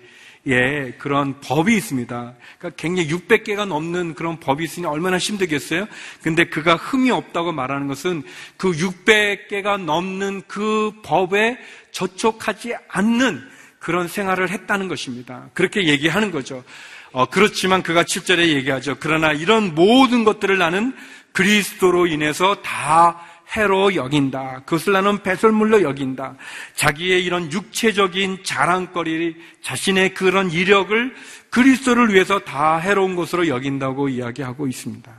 예, 0.47 0.93
그런 0.99 1.39
법이 1.41 1.75
있습니다. 1.75 2.33
그러니까 2.59 2.81
굉장히 2.81 3.09
600개가 3.09 3.65
넘는 3.67 4.13
그런 4.13 4.39
법이 4.39 4.63
있으니 4.63 4.85
얼마나 4.85 5.17
힘들겠어요? 5.17 5.87
근데 6.21 6.45
그가 6.45 6.75
흠이 6.75 7.09
없다고 7.09 7.51
말하는 7.51 7.87
것은 7.87 8.23
그 8.57 8.71
600개가 8.71 9.83
넘는 9.83 10.43
그 10.47 10.91
법에 11.03 11.57
저촉하지 11.91 12.75
않는 12.89 13.41
그런 13.79 14.07
생활을 14.07 14.49
했다는 14.49 14.87
것입니다. 14.87 15.49
그렇게 15.53 15.85
얘기하는 15.87 16.31
거죠. 16.31 16.63
어, 17.11 17.25
그렇지만 17.25 17.81
그가 17.81 18.03
7절에 18.03 18.47
얘기하죠. 18.49 18.97
그러나 18.99 19.31
이런 19.31 19.73
모든 19.73 20.23
것들을 20.23 20.57
나는 20.57 20.93
그리스도로 21.31 22.07
인해서 22.07 22.55
다 22.61 23.21
해로 23.55 23.95
여긴다. 23.95 24.61
그것을 24.65 24.93
나는 24.93 25.21
배설물로 25.23 25.81
여긴다. 25.83 26.35
자기의 26.75 27.23
이런 27.23 27.51
육체적인 27.51 28.43
자랑거리, 28.43 29.35
자신의 29.61 30.13
그런 30.13 30.51
이력을 30.51 31.15
그리스도를 31.49 32.13
위해서 32.13 32.39
다 32.39 32.77
해로운 32.77 33.15
것으로 33.15 33.47
여긴다고 33.47 34.09
이야기하고 34.09 34.67
있습니다. 34.67 35.11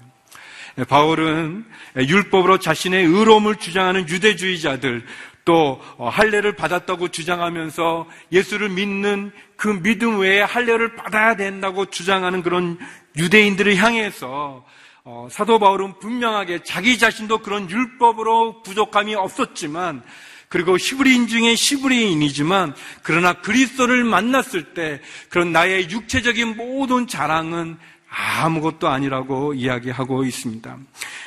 바울은 0.88 1.64
율법으로 1.96 2.58
자신의 2.58 3.06
의로움을 3.06 3.56
주장하는 3.56 4.08
유대주의자들, 4.08 5.06
또 5.46 5.80
할례를 5.98 6.56
받았다고 6.56 7.08
주장하면서 7.08 8.08
예수를 8.32 8.68
믿는 8.68 9.30
그 9.56 9.80
믿음 9.80 10.18
외에 10.18 10.42
할례를 10.42 10.96
받아야 10.96 11.36
된다고 11.36 11.86
주장하는 11.86 12.42
그런 12.42 12.78
유대인들을 13.16 13.76
향해서 13.76 14.64
어, 15.08 15.28
사도 15.30 15.60
바울은 15.60 16.00
분명하게 16.00 16.64
자기 16.64 16.98
자신도 16.98 17.38
그런 17.38 17.70
율법으로 17.70 18.62
부족함이 18.64 19.14
없었지만 19.14 20.02
그리고 20.48 20.76
히브리인 20.76 21.28
중에 21.28 21.54
히브리인이지만 21.56 22.74
그러나 23.04 23.34
그리스도를 23.34 24.02
만났을 24.02 24.74
때 24.74 25.00
그런 25.28 25.52
나의 25.52 25.90
육체적인 25.90 26.56
모든 26.56 27.06
자랑은 27.06 27.78
아무것도 28.08 28.88
아니라고 28.88 29.54
이야기하고 29.54 30.24
있습니다. 30.24 30.76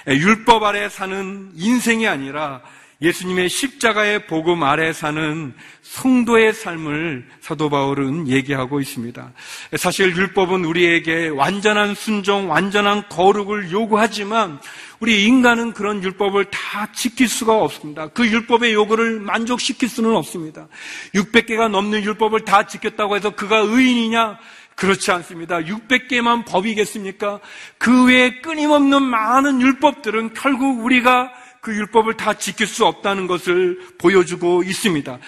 율법 0.07 0.62
아래 0.63 0.89
사는 0.89 1.50
인생이 1.55 2.05
아니라 2.05 2.62
예수님의 3.01 3.48
십자가의 3.48 4.27
복음 4.27 4.62
아래 4.63 4.91
사는 4.91 5.53
성도의 5.84 6.53
삶을 6.53 7.25
사도 7.39 7.70
바울은 7.70 8.27
얘기하고 8.27 8.82
있습니다. 8.82 9.32
사실 9.77 10.13
율법은 10.15 10.65
우리에게 10.65 11.29
완전한 11.29 11.96
순종, 11.96 12.50
완전한 12.51 13.08
거룩을 13.08 13.72
요구하지만 13.72 14.60
우리 15.00 15.24
인간은 15.24 15.72
그런 15.72 16.03
율법을 16.03 16.46
다 16.51 16.91
지킬 16.91 17.29
수가 17.29 17.58
없습니다. 17.58 18.10
그 18.10 18.27
율법의 18.27 18.74
요구를 18.74 19.22
만족시킬 19.22 19.88
수는 19.88 20.13
없습니다. 20.18 20.68
600개가 21.15 21.70
넘는 21.70 22.03
율법을 22.03 22.44
다 22.44 22.68
지켰다고 22.68 23.15
해서 23.15 23.29
그가 23.29 23.60
의인이냐? 23.60 24.38
그렇지 24.75 25.12
않습니다. 25.12 25.60
600개만 25.60 26.46
법이겠습니까? 26.46 27.39
그 27.77 28.06
외에 28.06 28.41
끊임없는 28.41 29.03
많은 29.03 29.62
율법들은 29.62 30.34
결국 30.34 30.84
우리가 30.84 31.32
그 31.61 31.75
율법을 31.75 32.15
다 32.15 32.33
지킬 32.35 32.67
수 32.67 32.85
없다는 32.85 33.27
것을 33.27 33.79
보여주고 33.97 34.63
있습니다. 34.63 35.19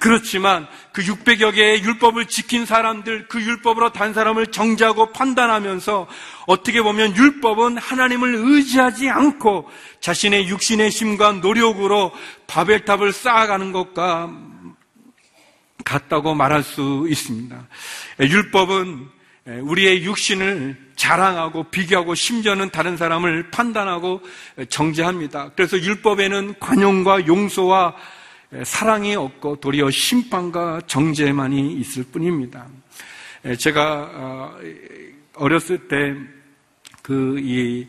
그렇지만 0.00 0.66
그 0.92 1.02
600여 1.02 1.54
개의 1.54 1.82
율법을 1.82 2.26
지킨 2.26 2.66
사람들, 2.66 3.28
그 3.28 3.40
율법으로 3.40 3.92
단 3.92 4.12
사람을 4.12 4.48
정죄하고 4.48 5.12
판단하면서 5.12 6.06
어떻게 6.46 6.82
보면 6.82 7.16
율법은 7.16 7.78
하나님을 7.78 8.34
의지하지 8.34 9.08
않고 9.08 9.68
자신의 10.00 10.48
육신의 10.48 10.90
힘과 10.90 11.32
노력으로 11.32 12.12
바벨탑을 12.46 13.12
쌓아가는 13.12 13.72
것과 13.72 14.30
같다고 15.84 16.34
말할 16.34 16.62
수 16.62 17.06
있습니다. 17.08 17.66
율법은 18.20 19.17
우리의 19.48 20.04
육신을 20.04 20.76
자랑하고 20.96 21.64
비교하고 21.64 22.14
심지어는 22.14 22.70
다른 22.70 22.96
사람을 22.96 23.50
판단하고 23.50 24.20
정죄합니다. 24.68 25.52
그래서 25.56 25.78
율법에는 25.80 26.58
관용과 26.60 27.26
용서와 27.26 27.94
사랑이 28.64 29.14
없고 29.14 29.56
도리어 29.56 29.90
심판과 29.90 30.82
정죄만이 30.86 31.74
있을 31.74 32.04
뿐입니다. 32.04 32.66
제가 33.58 34.10
어, 34.12 34.58
어렸을 35.34 35.88
때 35.88 36.14
그이 37.02 37.86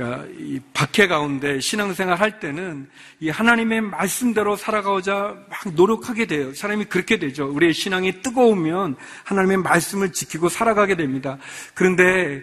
그러니까 0.00 0.26
이 0.38 0.58
박해 0.72 1.08
가운데 1.08 1.60
신앙생활 1.60 2.18
할 2.18 2.40
때는 2.40 2.88
이 3.20 3.28
하나님의 3.28 3.82
말씀대로 3.82 4.56
살아가고자 4.56 5.36
막 5.50 5.74
노력하게 5.74 6.24
돼요. 6.24 6.54
사람이 6.54 6.86
그렇게 6.86 7.18
되죠. 7.18 7.46
우리의 7.52 7.74
신앙이 7.74 8.22
뜨거우면 8.22 8.96
하나님의 9.24 9.58
말씀을 9.58 10.12
지키고 10.12 10.48
살아가게 10.48 10.96
됩니다. 10.96 11.36
그런데 11.74 12.42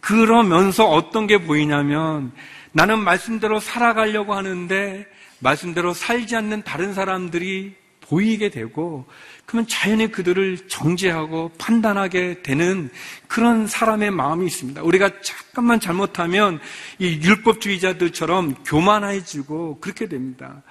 그러면서 0.00 0.88
어떤 0.88 1.26
게 1.26 1.36
보이냐면 1.36 2.32
나는 2.72 2.98
말씀대로 3.00 3.60
살아가려고 3.60 4.32
하는데 4.32 5.06
말씀대로 5.40 5.92
살지 5.92 6.34
않는 6.34 6.62
다른 6.62 6.94
사람들이 6.94 7.74
보이게 8.08 8.48
되고 8.50 9.06
그러면 9.44 9.66
자연히 9.68 10.10
그들을 10.10 10.68
정죄하고 10.68 11.52
판단하게 11.58 12.42
되는 12.42 12.90
그런 13.28 13.66
사람의 13.66 14.10
마음이 14.10 14.46
있습니다. 14.46 14.82
우리가 14.82 15.20
잠깐만 15.22 15.80
잘못하면 15.80 16.58
이 16.98 17.20
율법주의자들처럼 17.22 18.64
교만해지고 18.64 19.78
그렇게 19.80 20.08
됩니다. 20.08 20.62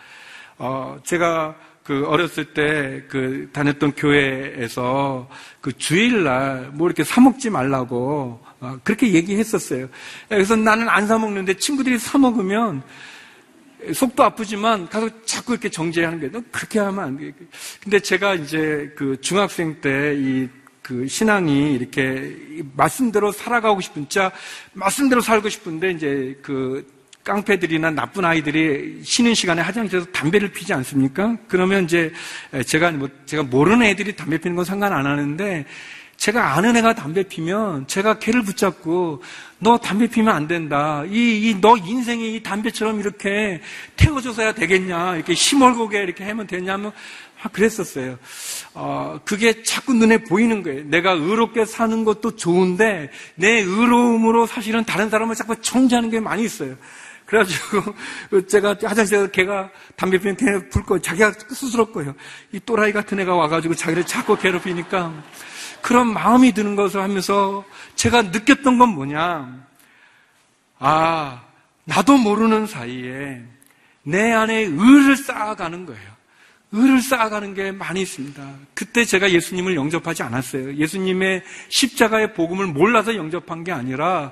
어, 0.58 0.98
제가 1.04 1.56
그 1.84 2.06
어렸을 2.08 2.54
때 2.54 3.06
그 3.08 3.50
다녔던 3.54 3.94
교회에서 3.94 5.30
그 5.62 5.72
주일날 5.78 6.72
뭐 6.74 6.88
이렇게 6.88 7.04
사먹지 7.04 7.50
말라고 7.50 8.42
어, 8.60 8.80
그렇게 8.84 9.14
얘기했었어요. 9.14 9.88
그래서 10.28 10.56
나는 10.56 10.90
안 10.90 11.08
사먹는데 11.08 11.56
친구들이 11.56 12.00
사먹으면 12.00 12.82
속도 13.94 14.24
아프지만 14.24 14.88
가서 14.88 15.10
자꾸 15.26 15.54
이렇게 15.54 15.70
정죄하는 15.70 16.20
거예요. 16.20 16.32
너 16.32 16.42
그렇게 16.52 16.80
하면 16.80 17.04
안 17.04 17.18
돼. 17.18 17.34
근데 17.82 18.00
제가 18.00 18.36
이제 18.36 18.92
그 18.96 19.20
중학생 19.22 19.80
때이 19.82 20.48
그 20.82 21.08
신앙이 21.08 21.74
이렇게 21.74 22.36
말씀대로 22.76 23.32
살아가고 23.32 23.82
싶은, 23.82 24.08
자, 24.08 24.32
말씀대로 24.74 25.20
살고 25.20 25.50
싶은데 25.50 25.92
이제 25.92 26.38
그 26.44 26.86
깡패들이나 27.24 27.90
나쁜 27.90 28.24
아이들이 28.24 29.02
쉬는 29.04 29.34
시간에 29.34 29.64
화장실에서 29.64 30.06
담배를 30.12 30.52
피지 30.52 30.74
않습니까? 30.74 31.36
그러면 31.48 31.86
이제 31.86 32.14
제가 32.68 32.92
뭐, 32.92 33.10
제가 33.26 33.42
모르는 33.42 33.84
애들이 33.88 34.16
담배 34.16 34.38
피는 34.38 34.56
건 34.56 34.64
상관 34.64 34.94
안 34.94 35.08
하는데 35.08 35.66
제가 36.18 36.56
아는 36.56 36.76
애가 36.78 36.96
담배 36.96 37.24
피면 37.24 37.88
제가 37.88 38.20
걔를 38.20 38.42
붙잡고 38.42 39.22
너 39.60 39.78
담배 39.78 40.08
피면 40.08 40.34
안 40.34 40.48
된다. 40.48 41.04
이, 41.08 41.50
이, 41.50 41.56
너 41.60 41.78
인생이 41.78 42.36
이 42.36 42.44
담배처럼 42.44 43.00
이렇게 43.00 43.62
태워줘서야 43.96 44.54
되겠냐. 44.54 45.16
이렇게 45.16 45.34
힘얼고게 45.34 46.02
이렇게 46.02 46.24
하면 46.24 46.48
되냐면 46.48 46.92
막 47.44 47.54
그랬었어요. 47.54 48.18
어, 48.74 49.20
그게 49.24 49.62
자꾸 49.62 49.94
눈에 49.94 50.24
보이는 50.24 50.64
거예요. 50.64 50.84
내가 50.86 51.12
의롭게 51.12 51.66
사는 51.66 52.04
것도 52.04 52.36
좋은데 52.36 53.12
내 53.36 53.60
의로움으로 53.60 54.48
사실은 54.48 54.84
다른 54.84 55.10
사람을 55.10 55.36
자꾸 55.36 55.56
정지하는 55.62 56.10
게 56.10 56.20
많이 56.20 56.44
있어요. 56.44 56.76
그래가지고 57.26 57.94
제가 58.48 58.78
화장실에서 58.84 59.28
걔가 59.28 59.70
담배 59.96 60.18
피면 60.18 60.38
걔불 60.38 60.84
거, 60.84 61.00
자기가 61.00 61.34
스스로 61.50 61.92
거예요. 61.92 62.16
이 62.52 62.60
또라이 62.66 62.94
같은 62.94 63.20
애가 63.20 63.36
와가지고 63.36 63.76
자기를 63.76 64.06
자꾸 64.06 64.38
괴롭히니까 64.38 65.14
그런 65.86 66.12
마음이 66.14 66.54
드는 66.54 66.76
것을 66.76 67.00
하면서 67.00 67.64
제가 67.94 68.24
느꼈던 68.24 68.80
건 68.80 68.90
뭐냐. 68.90 69.68
아, 70.80 71.44
나도 71.84 72.18
모르는 72.18 72.66
사이에 72.66 73.44
내 74.02 74.32
안에 74.32 74.62
의를 74.62 75.16
쌓아가는 75.16 75.86
거예요. 75.86 76.10
의를 76.72 77.02
쌓아가는 77.02 77.54
게 77.54 77.72
많이 77.72 78.02
있습니다. 78.02 78.44
그때 78.74 79.06
제가 79.06 79.30
예수님을 79.30 79.76
영접하지 79.76 80.24
않았어요. 80.24 80.74
예수님의 80.74 81.44
십자가의 81.70 82.34
복음을 82.34 82.66
몰라서 82.66 83.16
영접한 83.16 83.64
게 83.64 83.72
아니라 83.72 84.32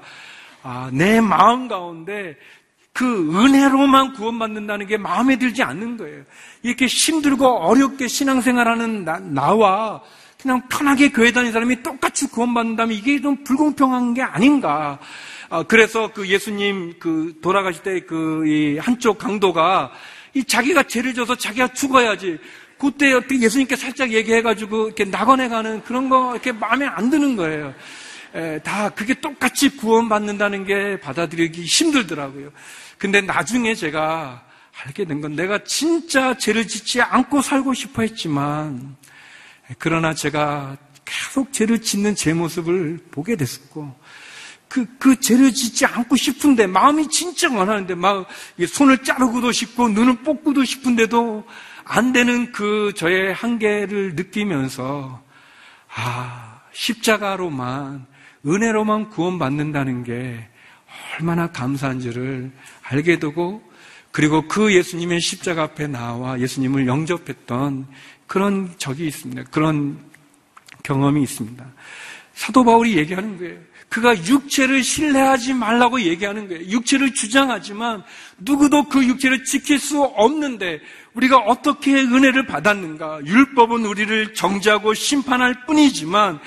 아, 0.63 0.89
내 0.91 1.21
마음 1.21 1.67
가운데 1.67 2.35
그 2.93 3.05
은혜로만 3.05 4.13
구원받는다는 4.13 4.87
게 4.87 4.97
마음에 4.97 5.37
들지 5.37 5.61
않는 5.61 5.97
거예요. 5.97 6.23
이렇게 6.63 6.87
힘들고 6.87 7.45
어렵게 7.45 8.07
신앙생활하는 8.07 9.05
나, 9.05 9.19
나와 9.19 10.01
그냥 10.43 10.61
편하게 10.67 11.09
교회 11.09 11.31
다니는 11.31 11.53
사람이 11.53 11.81
똑같이 11.83 12.27
구원받는다면 12.27 12.95
이게 12.95 13.21
좀 13.21 13.41
불공평한 13.45 14.13
게 14.13 14.21
아닌가. 14.21 14.99
아, 15.49 15.63
그래서 15.63 16.11
그 16.13 16.27
예수님 16.27 16.95
그 16.99 17.39
돌아가실 17.41 17.81
때그이 17.81 18.77
한쪽 18.77 19.17
강도가 19.17 19.91
이 20.33 20.43
자기가 20.43 20.83
죄를 20.83 21.13
져서 21.13 21.35
자기가 21.37 21.69
죽어야지. 21.69 22.39
그때 22.77 23.13
어떻게 23.13 23.39
예수님께 23.39 23.77
살짝 23.77 24.11
얘기해가지고 24.11 24.87
이렇게 24.87 25.05
낙원에 25.05 25.47
가는 25.47 25.81
그런 25.83 26.09
거 26.09 26.33
이렇게 26.33 26.51
마음에 26.51 26.85
안 26.87 27.09
드는 27.09 27.37
거예요. 27.37 27.73
에, 28.35 28.59
다 28.59 28.89
그게 28.89 29.13
똑같이 29.13 29.69
구원받는다는 29.77 30.65
게 30.65 30.99
받아들이기 30.99 31.63
힘들더라고요. 31.63 32.49
근데 32.97 33.21
나중에 33.21 33.75
제가 33.75 34.43
알게 34.83 35.05
된 35.05 35.21
건 35.21 35.37
내가 35.37 35.63
진짜 35.63 36.35
죄를 36.35 36.67
짓지 36.67 37.01
않고 37.01 37.41
살고 37.41 37.73
싶어 37.73 38.01
했지만 38.01 38.97
그러나 39.77 40.13
제가 40.13 40.77
계속 41.05 41.51
죄를 41.53 41.81
짓는 41.81 42.15
제 42.15 42.33
모습을 42.33 42.99
보게 43.11 43.35
됐었고, 43.35 43.95
그, 44.67 44.85
그 44.97 45.19
죄를 45.19 45.53
짓지 45.53 45.85
않고 45.85 46.15
싶은데, 46.15 46.65
마음이 46.67 47.07
진짜 47.09 47.53
원하는데, 47.53 47.95
막, 47.95 48.27
손을 48.67 49.03
자르고도 49.03 49.51
싶고, 49.51 49.89
눈을 49.89 50.23
뽑고도 50.23 50.63
싶은데도, 50.63 51.45
안 51.85 52.13
되는 52.13 52.51
그 52.51 52.93
저의 52.95 53.33
한계를 53.33 54.15
느끼면서, 54.15 55.21
아, 55.95 56.61
십자가로만, 56.71 58.07
은혜로만 58.45 59.09
구원받는다는 59.09 60.03
게 60.03 60.49
얼마나 61.19 61.51
감사한지를 61.51 62.51
알게 62.83 63.19
되고, 63.19 63.61
그리고 64.13 64.47
그 64.47 64.73
예수님의 64.73 65.19
십자가 65.19 65.63
앞에 65.63 65.87
나와 65.87 66.39
예수님을 66.39 66.85
영접했던 66.85 67.87
그런 68.27 68.71
적이 68.77 69.07
있습니다. 69.07 69.45
그런 69.49 69.97
경험이 70.83 71.23
있습니다. 71.23 71.65
사도 72.35 72.63
바울이 72.63 72.95
얘기하는 72.95 73.39
거예요. 73.39 73.57
그가 73.89 74.15
육체를 74.15 74.83
신뢰하지 74.83 75.55
말라고 75.55 76.01
얘기하는 76.01 76.47
거예요. 76.47 76.63
육체를 76.69 77.15
주장하지만 77.15 78.03
누구도 78.37 78.83
그 78.83 79.03
육체를 79.03 79.45
지킬 79.45 79.79
수 79.79 80.03
없는데 80.03 80.79
우리가 81.15 81.37
어떻게 81.37 81.93
은혜를 81.95 82.45
받았는가? 82.45 83.21
율법은 83.25 83.83
우리를 83.83 84.35
정죄하고 84.35 84.93
심판할 84.93 85.65
뿐이지만 85.65 86.39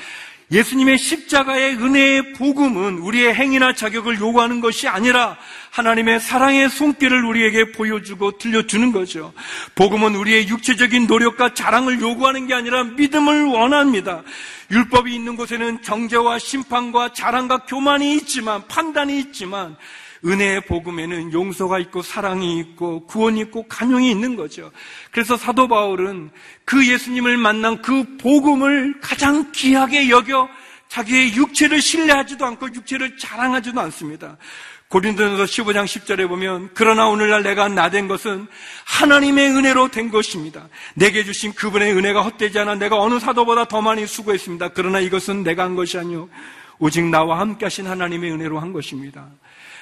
예수님의 0.51 0.97
십자가의 0.97 1.75
은혜의 1.75 2.33
복음은 2.35 2.99
우리의 2.99 3.35
행위나 3.35 3.75
자격을 3.75 4.21
요구하는 4.21 4.61
것이 4.61 4.87
아니라 4.87 5.37
하나님의 5.71 6.21
사랑의 6.21 6.71
손길을 6.71 7.25
우리에게 7.25 7.73
보여주고 7.73 8.39
들려주는 8.39 8.93
거죠. 8.93 9.33
복음은 9.75 10.15
우리의 10.15 10.49
육체적인 10.49 11.09
노력과 11.09 11.55
자랑을 11.55 12.01
요구하는 12.01 12.47
게 12.47 12.55
아니라 12.55 12.85
믿음을 12.85 13.47
원합니다. 13.47 14.23
율법이 14.71 15.13
있는 15.13 15.35
곳에는 15.35 15.83
정죄와 15.83 16.39
심판과 16.39 17.13
자랑과 17.13 17.65
교만이 17.67 18.15
있지만 18.15 18.67
판단이 18.69 19.19
있지만 19.19 19.77
은혜의 20.25 20.63
복음에는 20.63 21.33
용서가 21.33 21.79
있고 21.81 22.03
사랑이 22.03 22.59
있고 22.61 23.07
구원이 23.07 23.41
있고 23.43 23.67
간용이 23.69 24.11
있는 24.11 24.37
거죠. 24.37 24.71
그래서 25.11 25.37
사도 25.37 25.69
바울은 25.69 26.31
그 26.65 26.89
예수님을 26.89 27.37
만난 27.37 27.83
그 27.83 28.17
복음을 28.17 29.01
가장 29.01 29.53
귀하게 29.53 30.09
여겨 30.11 30.49
자기의 30.89 31.35
육체를 31.35 31.81
신뢰하지도 31.83 32.45
않고 32.45 32.67
육체를 32.75 33.19
자랑하지도 33.19 33.81
않습니다. 33.81 34.37
고린도전서 34.89 35.45
15장 35.45 35.85
10절에 35.85 36.29
보면 36.29 36.71
그러나 36.75 37.09
오늘날 37.09 37.43
내가 37.43 37.69
나 37.69 37.91
된 37.91 38.07
것은 38.07 38.47
하나님의 38.85 39.51
은혜로 39.51 39.89
된 39.89 40.11
것입니다. 40.11 40.69
내게 40.95 41.25
주신 41.25 41.53
그분의 41.55 41.93
은혜가 41.93 42.23
헛되지 42.23 42.59
않아 42.61 42.77
내가 42.77 43.01
어느 43.01 43.19
사도보다 43.19 43.67
더 43.67 43.83
많이 43.83 44.07
수고했습니다. 44.07 44.69
그러나 44.71 45.01
이것은 45.01 45.43
내가 45.43 45.65
한 45.65 45.75
것이 45.75 45.99
아니요 45.99 46.29
오직 46.79 47.05
나와 47.05 47.41
함께 47.41 47.67
하신 47.67 47.87
하나님의 47.87 48.31
은혜로 48.31 48.61
한 48.61 48.73
것입니다. 48.73 49.29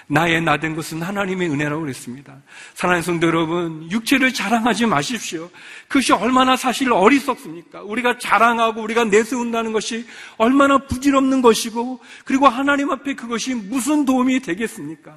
나의 0.07 0.43
나 0.43 0.59
된 0.59 0.75
것은 0.75 1.03
하나님의 1.03 1.51
은혜라고 1.51 1.83
그랬습니다. 1.83 2.37
사랑하는 2.75 3.03
성도 3.03 3.27
여러분, 3.27 3.91
육체를 3.91 4.33
자랑하지 4.33 4.87
마십시오. 4.87 5.51
그것이 5.89 6.13
얼마나 6.13 6.57
사실 6.57 6.93
어리석습니까? 6.93 7.83
우리가 7.83 8.19
자랑하고 8.19 8.83
우리가 8.83 9.05
내세운다는 9.05 9.73
것이 9.73 10.07
얼마나 10.37 10.79
부질없는 10.79 11.43
것이고, 11.43 12.01
그리고 12.25 12.49
하나님 12.49 12.91
앞에 12.91 13.15
그것이 13.15 13.55
무슨 13.55 14.05
도움이 14.05 14.41
되겠습니까? 14.41 15.17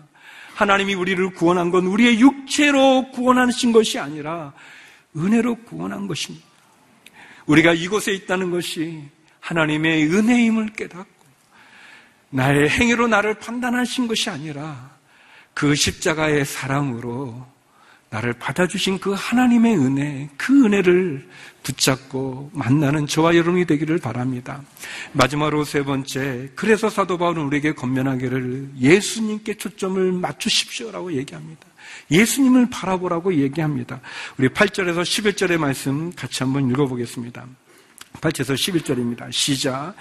하나님이 0.55 0.95
우리를 0.95 1.29
구원한 1.33 1.69
건 1.69 1.85
우리의 1.85 2.19
육체로 2.19 3.11
구원하신 3.11 3.71
것이 3.71 3.99
아니라 3.99 4.53
은혜로 5.15 5.55
구원한 5.65 6.07
것입니다. 6.07 6.45
우리가 7.45 7.73
이곳에 7.73 8.13
있다는 8.13 8.51
것이 8.51 9.03
하나님의 9.39 10.05
은혜임을 10.11 10.73
깨닫고 10.73 11.16
나의 12.29 12.69
행위로 12.69 13.07
나를 13.07 13.35
판단하신 13.35 14.07
것이 14.07 14.29
아니라 14.29 14.97
그 15.53 15.75
십자가의 15.75 16.45
사랑으로 16.45 17.45
나를 18.09 18.33
받아주신 18.33 18.99
그 18.99 19.13
하나님의 19.13 19.77
은혜, 19.77 20.29
그 20.37 20.65
은혜를 20.65 21.27
붙잡고 21.63 22.51
만나는 22.53 23.05
저와 23.05 23.35
여러분이 23.35 23.65
되기를 23.65 23.97
바랍니다. 23.97 24.61
마지막으로 25.11 25.65
세 25.65 25.83
번째, 25.83 26.49
그래서 26.55 26.89
사도 26.89 27.17
바울은 27.17 27.43
우리에게 27.43 27.73
건면하기를 27.73 28.71
예수님께 28.79 29.55
초점을 29.55 30.11
맞추십시오라고 30.13 31.13
얘기합니다. 31.13 31.67
예수님을 32.09 32.69
바라보라고 32.69 33.33
얘기합니다. 33.35 33.99
우리 34.37 34.47
8절에서 34.47 35.01
11절의 35.01 35.57
말씀 35.57 36.11
같이 36.13 36.43
한번 36.43 36.69
읽어보겠습니다. 36.69 37.45
8절에서 38.13 38.55
11절입니다. 38.55 39.31
시작. 39.31 39.93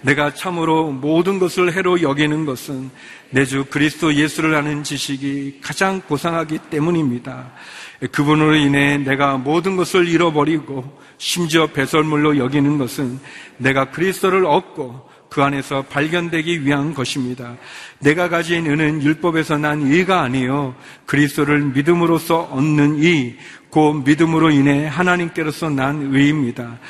내가 0.00 0.34
참으로 0.34 0.90
모든 0.90 1.38
것을 1.38 1.72
해로 1.72 2.02
여기는 2.02 2.44
것은 2.44 2.90
내 3.30 3.44
주 3.44 3.64
그리스도 3.64 4.14
예수를 4.14 4.54
아는 4.54 4.82
지식이 4.82 5.60
가장 5.62 6.00
고상하기 6.00 6.58
때문입니다. 6.70 7.52
그분으로 8.10 8.56
인해 8.56 8.98
내가 8.98 9.36
모든 9.36 9.76
것을 9.76 10.08
잃어버리고 10.08 10.98
심지어 11.18 11.66
배설물로 11.68 12.38
여기는 12.38 12.78
것은 12.78 13.20
내가 13.58 13.90
그리스도를 13.90 14.46
얻고 14.46 15.08
그 15.28 15.42
안에서 15.42 15.82
발견되기 15.82 16.64
위한 16.64 16.92
것입니다. 16.92 17.56
내가 18.00 18.28
가진 18.28 18.66
은은 18.66 19.02
율법에서 19.02 19.58
난 19.58 19.82
의가 19.82 20.22
아니요 20.22 20.74
그리스도를 21.06 21.60
믿음으로써 21.66 22.40
얻는 22.50 23.02
이, 23.02 23.36
곧 23.70 24.02
믿음으로 24.04 24.50
인해 24.50 24.86
하나님께로서 24.86 25.70
난 25.70 26.10
의입니다. 26.12 26.80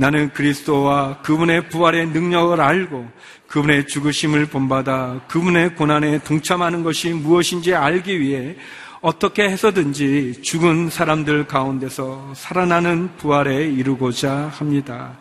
나는 0.00 0.32
그리스도와 0.32 1.22
그분의 1.22 1.70
부활의 1.70 2.06
능력을 2.10 2.60
알고 2.60 3.08
그분의 3.48 3.88
죽으심을 3.88 4.46
본받아 4.46 5.22
그분의 5.26 5.74
고난에 5.74 6.20
동참하는 6.20 6.84
것이 6.84 7.12
무엇인지 7.12 7.74
알기 7.74 8.20
위해 8.20 8.54
어떻게 9.00 9.48
해서든지 9.48 10.40
죽은 10.42 10.90
사람들 10.90 11.48
가운데서 11.48 12.32
살아나는 12.36 13.16
부활에 13.16 13.64
이루고자 13.66 14.52
합니다. 14.54 15.18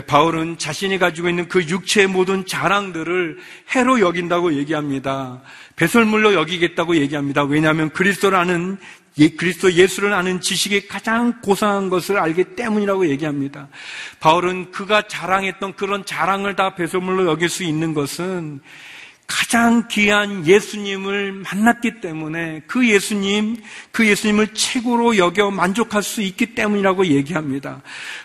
바울은 0.00 0.56
자신이 0.56 0.98
가지고 0.98 1.28
있는 1.28 1.48
그 1.48 1.62
육체의 1.62 2.06
모든 2.06 2.46
자랑들을 2.46 3.38
해로 3.74 4.00
여긴다고 4.00 4.54
얘기합니다. 4.54 5.42
배설물로 5.76 6.32
여기겠다고 6.32 6.96
얘기합니다. 6.96 7.44
왜냐하면 7.44 7.90
그리스도라는 7.90 8.78
예, 9.18 9.28
그리스도 9.28 9.70
예수를 9.70 10.14
아는 10.14 10.40
지식이 10.40 10.88
가장 10.88 11.42
고상한 11.42 11.90
것을 11.90 12.18
알기 12.18 12.44
때문이라고 12.56 13.08
얘기합니다. 13.10 13.68
바울은 14.20 14.70
그가 14.70 15.02
자랑했던 15.06 15.74
그런 15.74 16.06
자랑을 16.06 16.56
다 16.56 16.74
배설물로 16.74 17.30
여길 17.30 17.50
수 17.50 17.62
있는 17.62 17.92
것은 17.92 18.60
가장 19.26 19.86
귀한 19.88 20.46
예수님을 20.46 21.32
만났기 21.32 22.00
때문에 22.00 22.62
그 22.66 22.88
예수님, 22.88 23.56
그 23.90 24.06
예수님을 24.06 24.54
최고로 24.54 25.16
여겨 25.16 25.50
만족할 25.50 26.02
수 26.02 26.22
있기 26.22 26.54
때문이라고 26.54 27.06
얘기합니다. 27.06 27.82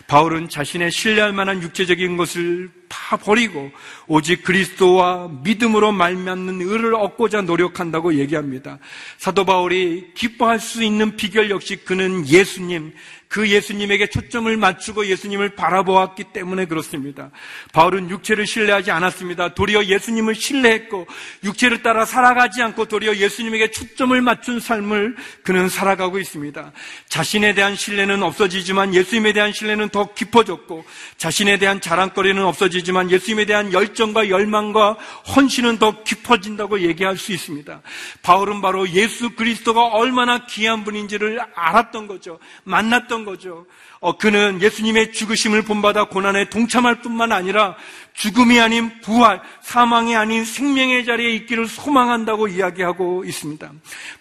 바울은 0.08 0.50
자신의 0.50 0.92
신뢰할 0.92 1.34
만한 1.34 1.62
육체적인 1.62 2.18
것을 2.18 2.70
다 2.90 3.18
버리고 3.18 3.72
오직 4.08 4.44
그리스도와 4.44 5.30
믿음으로 5.44 5.92
말미암는 5.92 6.62
의를 6.62 6.96
얻고자 6.96 7.42
노력한다고 7.42 8.16
얘기합니다. 8.16 8.80
사도 9.18 9.46
바울이 9.46 10.12
기뻐할 10.14 10.60
수 10.60 10.84
있는 10.84 11.16
비결 11.16 11.50
역시 11.50 11.78
그는 11.78 12.28
예수님, 12.28 12.94
그 13.28 13.50
예수님에게 13.50 14.08
초점을 14.08 14.56
맞추고 14.56 15.08
예수님을 15.08 15.50
바라보았기 15.50 16.26
때문에 16.26 16.66
그렇습니다. 16.66 17.30
바울은 17.74 18.10
육체를 18.10 18.48
신뢰하지 18.48 18.92
않았습니다. 18.92 19.54
도리어 19.54 19.86
예수님을 19.86 20.36
신뢰했고 20.36 21.08
육체를 21.44 21.84
따라 21.84 22.06
살아가지 22.06 22.62
않고 22.62 22.86
도리어 22.86 23.18
예수님에게 23.18 23.72
초점을 23.72 24.20
맞춘 24.22 24.60
삶을 24.60 25.18
그는 25.44 25.68
살아가고 25.68 26.20
있습니다. 26.20 26.72
자신에 27.10 27.54
대한 27.54 27.76
신뢰는 27.76 28.24
없어지지만 28.24 28.94
예수님에 28.94 29.34
대한 29.34 29.52
신뢰는 29.52 29.90
더 29.90 30.14
깊어졌고 30.14 30.86
자신에 31.18 31.58
대한 31.58 31.82
자랑거리는 31.82 32.42
없어지 32.42 32.77
지만 32.84 33.12
예수님에 33.12 33.46
대한 33.46 33.74
열정과 33.74 34.30
열망과 34.30 34.98
헌신은 35.36 35.78
더 35.80 36.04
깊어진다고 36.04 36.82
얘기할 36.82 37.18
수 37.18 37.32
있습니다. 37.34 37.82
바울은 38.22 38.62
바로 38.62 38.88
예수 38.90 39.32
그리스도가 39.32 39.88
얼마나 39.88 40.46
귀한 40.46 40.84
분인지를 40.84 41.40
알았던 41.56 42.08
거죠. 42.08 42.40
만났던 42.64 43.26
거죠. 43.26 43.66
어, 44.00 44.18
그는 44.18 44.62
예수님의 44.62 45.12
죽으심을 45.12 45.64
본받아 45.64 46.06
고난에 46.06 46.50
동참할 46.50 47.02
뿐만 47.02 47.32
아니라 47.32 47.76
죽음이 48.14 48.60
아닌 48.60 49.00
부활, 49.02 49.42
사망이 49.62 50.16
아닌 50.16 50.44
생명의 50.44 51.06
자리에 51.06 51.30
있기를 51.36 51.68
소망한다고 51.68 52.48
이야기하고 52.48 53.24
있습니다. 53.24 53.72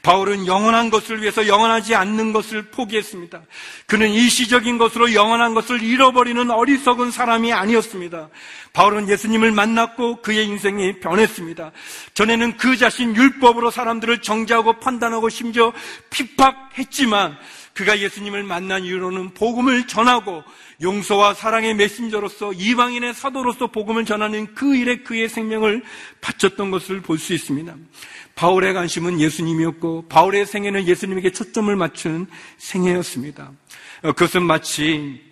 바울은 0.02 0.46
영원한 0.46 0.90
것을 0.90 1.22
위해서 1.22 1.46
영원하지 1.46 1.94
않는 1.94 2.34
것을 2.34 2.70
포기했습니다. 2.70 3.40
그는 3.86 4.10
일시적인 4.10 4.76
것으로 4.76 5.14
영원한 5.14 5.54
것을 5.54 5.82
잃어버리는 5.82 6.50
어리석은 6.50 7.10
사람이 7.10 7.54
아니었습니다. 7.54 8.28
바울은 8.74 9.08
예수님을 9.08 9.52
만났고 9.52 10.20
그의 10.20 10.46
인생이 10.46 11.00
변했습니다. 11.00 11.72
전에는 12.12 12.58
그 12.58 12.76
자신 12.76 13.16
율법으로 13.16 13.70
사람들을 13.70 14.20
정죄하고 14.20 14.74
판단하고 14.74 15.30
심지어 15.30 15.72
핍박했지만 16.10 17.38
그가 17.76 18.00
예수님을 18.00 18.42
만난 18.42 18.84
이후로는 18.84 19.34
복음을 19.34 19.86
전하고 19.86 20.42
용서와 20.80 21.34
사랑의 21.34 21.74
메신저로서 21.74 22.54
이방인의 22.54 23.12
사도로서 23.12 23.66
복음을 23.66 24.06
전하는 24.06 24.54
그 24.54 24.74
일에 24.74 24.96
그의 25.02 25.28
생명을 25.28 25.84
바쳤던 26.22 26.70
것을 26.70 27.02
볼 27.02 27.18
수 27.18 27.34
있습니다. 27.34 27.76
바울의 28.34 28.74
관심은 28.74 29.20
예수님이었고 29.20 30.08
바울의 30.08 30.46
생애는 30.46 30.86
예수님에게 30.86 31.32
초점을 31.32 31.74
맞춘 31.76 32.26
생애였습니다. 32.58 33.52
어, 34.02 34.12
그것은 34.12 34.42
마치 34.42 35.22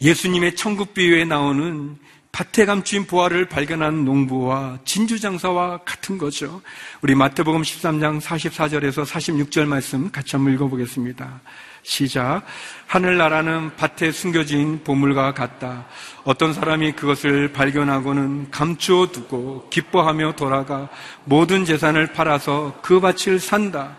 예수님의 0.00 0.54
천국 0.54 0.94
비유에 0.94 1.24
나오는 1.24 1.96
밭에 2.38 2.66
감추인 2.66 3.04
부활을 3.04 3.48
발견한 3.48 4.04
농부와 4.04 4.78
진주 4.84 5.18
장사와 5.18 5.78
같은 5.78 6.18
거죠. 6.18 6.62
우리 7.02 7.16
마태복음 7.16 7.62
13장 7.62 8.20
44절에서 8.20 9.04
46절 9.04 9.66
말씀 9.66 10.08
같이 10.12 10.36
한번 10.36 10.54
읽어보겠습니다. 10.54 11.40
시작. 11.82 12.42
하늘나라는 12.86 13.72
밭에 13.76 14.12
숨겨진 14.12 14.84
보물과 14.84 15.34
같다. 15.34 15.86
어떤 16.22 16.52
사람이 16.52 16.92
그것을 16.92 17.52
발견하고는 17.52 18.52
감추어 18.52 19.08
두고 19.08 19.68
기뻐하며 19.70 20.36
돌아가 20.36 20.88
모든 21.24 21.64
재산을 21.64 22.12
팔아서 22.12 22.78
그 22.82 23.00
밭을 23.00 23.40
산다. 23.40 23.96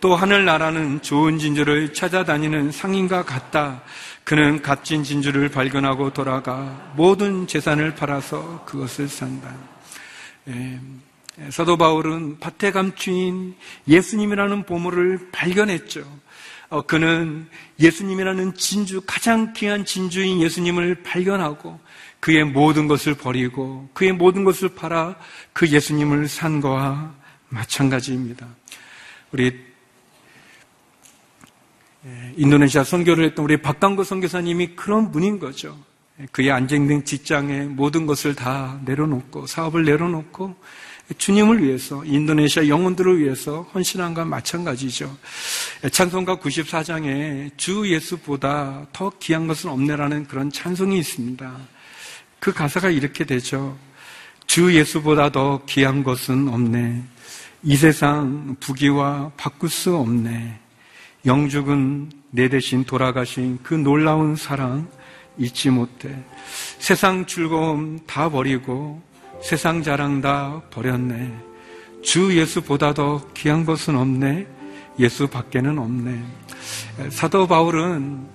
또 0.00 0.14
하늘나라는 0.14 1.02
좋은 1.02 1.38
진주를 1.38 1.92
찾아다니는 1.92 2.70
상인과 2.70 3.24
같다. 3.24 3.82
그는 4.30 4.62
값진 4.62 5.02
진주를 5.02 5.48
발견하고 5.48 6.12
돌아가 6.12 6.92
모든 6.94 7.48
재산을 7.48 7.96
팔아서 7.96 8.64
그것을 8.64 9.08
산다. 9.08 9.52
예, 10.46 10.78
사도 11.50 11.76
바울은 11.76 12.38
밭에 12.38 12.70
감추인 12.70 13.56
예수님이라는 13.88 14.66
보물을 14.66 15.30
발견했죠. 15.32 16.04
어, 16.68 16.82
그는 16.82 17.48
예수님이라는 17.80 18.54
진주, 18.54 19.00
가장 19.04 19.52
귀한 19.52 19.84
진주인 19.84 20.40
예수님을 20.40 21.02
발견하고 21.02 21.80
그의 22.20 22.44
모든 22.44 22.86
것을 22.86 23.14
버리고 23.14 23.90
그의 23.94 24.12
모든 24.12 24.44
것을 24.44 24.76
팔아 24.76 25.16
그 25.52 25.66
예수님을 25.66 26.28
산 26.28 26.60
거와 26.60 27.16
마찬가지입니다. 27.48 28.46
우리 29.32 29.46
예, 29.46 29.69
인도네시아 32.36 32.84
선교를 32.84 33.24
했던 33.24 33.44
우리 33.44 33.60
박강구 33.60 34.04
선교사님이 34.04 34.76
그런 34.76 35.10
분인 35.10 35.38
거죠. 35.38 35.76
그의 36.32 36.50
안정된 36.50 37.04
직장에 37.04 37.62
모든 37.62 38.06
것을 38.06 38.34
다 38.34 38.80
내려놓고 38.84 39.46
사업을 39.46 39.84
내려놓고 39.84 40.54
주님을 41.16 41.62
위해서 41.62 42.04
인도네시아 42.04 42.68
영혼들을 42.68 43.20
위해서 43.20 43.62
헌신한과 43.74 44.24
마찬가지죠. 44.24 45.16
찬송가 45.90 46.36
94장에 46.36 47.50
주 47.56 47.90
예수보다 47.90 48.86
더 48.92 49.10
귀한 49.18 49.46
것은 49.46 49.70
없네라는 49.70 50.26
그런 50.28 50.50
찬송이 50.52 50.98
있습니다. 50.98 51.56
그 52.38 52.52
가사가 52.52 52.90
이렇게 52.90 53.24
되죠. 53.24 53.76
주 54.46 54.74
예수보다 54.74 55.30
더 55.30 55.64
귀한 55.66 56.02
것은 56.02 56.48
없네. 56.48 57.02
이 57.62 57.76
세상 57.76 58.56
부귀와 58.60 59.32
바꿀 59.36 59.68
수 59.68 59.96
없네. 59.96 60.59
영죽은 61.26 62.10
내 62.30 62.48
대신 62.48 62.84
돌아가신 62.84 63.58
그 63.62 63.74
놀라운 63.74 64.36
사랑 64.36 64.88
잊지 65.36 65.70
못해. 65.70 66.14
세상 66.78 67.26
즐거움 67.26 67.98
다 68.06 68.28
버리고 68.28 69.02
세상 69.42 69.82
자랑 69.82 70.20
다 70.20 70.60
버렸네. 70.70 71.32
주 72.02 72.36
예수보다 72.36 72.94
더 72.94 73.26
귀한 73.34 73.64
것은 73.64 73.96
없네. 73.96 74.46
예수 74.98 75.26
밖에는 75.28 75.78
없네. 75.78 76.22
사도 77.10 77.46
바울은 77.46 78.26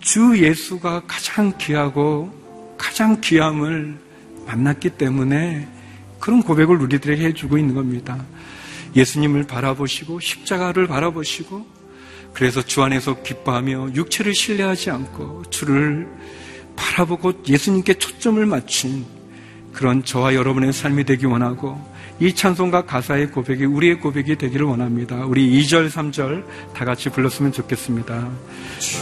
주 0.00 0.38
예수가 0.38 1.02
가장 1.06 1.52
귀하고 1.58 2.32
가장 2.76 3.20
귀함을 3.20 3.98
만났기 4.46 4.90
때문에 4.90 5.68
그런 6.20 6.42
고백을 6.42 6.80
우리들에게 6.80 7.24
해주고 7.26 7.58
있는 7.58 7.74
겁니다. 7.74 8.24
예수님을 8.96 9.44
바라보시고 9.46 10.20
십자가를 10.20 10.86
바라보시고 10.86 11.66
그래서 12.32 12.62
주 12.62 12.82
안에서 12.82 13.22
기뻐하며 13.22 13.94
육체를 13.94 14.34
신뢰하지 14.34 14.90
않고 14.90 15.44
주를 15.50 16.08
바라보고 16.74 17.44
예수님께 17.46 17.94
초점을 17.94 18.44
맞춘 18.44 19.06
그런 19.72 20.04
저와 20.04 20.34
여러분의 20.34 20.72
삶이 20.72 21.04
되기 21.04 21.26
원하고 21.26 21.78
이 22.18 22.34
찬송가 22.34 22.86
가사의 22.86 23.30
고백이 23.30 23.66
우리의 23.66 24.00
고백이 24.00 24.36
되기를 24.36 24.64
원합니다. 24.64 25.26
우리 25.26 25.62
2절, 25.62 25.90
3절 25.90 26.44
다 26.74 26.86
같이 26.86 27.10
불렀으면 27.10 27.52
좋겠습니다. 27.52 28.30
주 28.78 28.96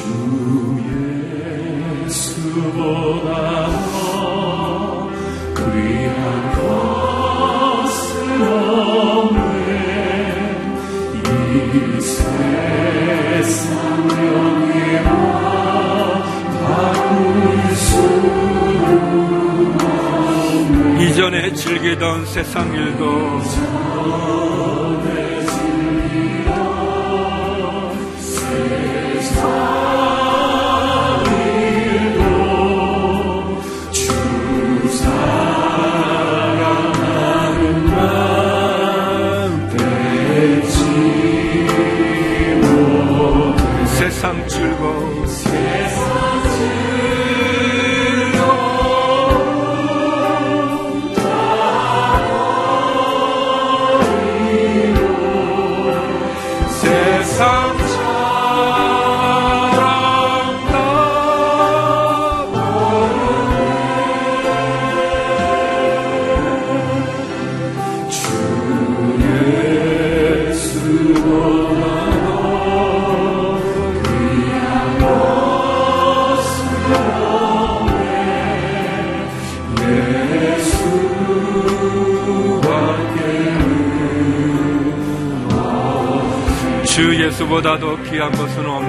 예수 2.04 2.40
즐기던 21.84 22.24
세상 22.24 22.72
일도 22.74 23.40
세상 43.98 44.48
즐거움 44.48 45.03
예수보 88.32 88.83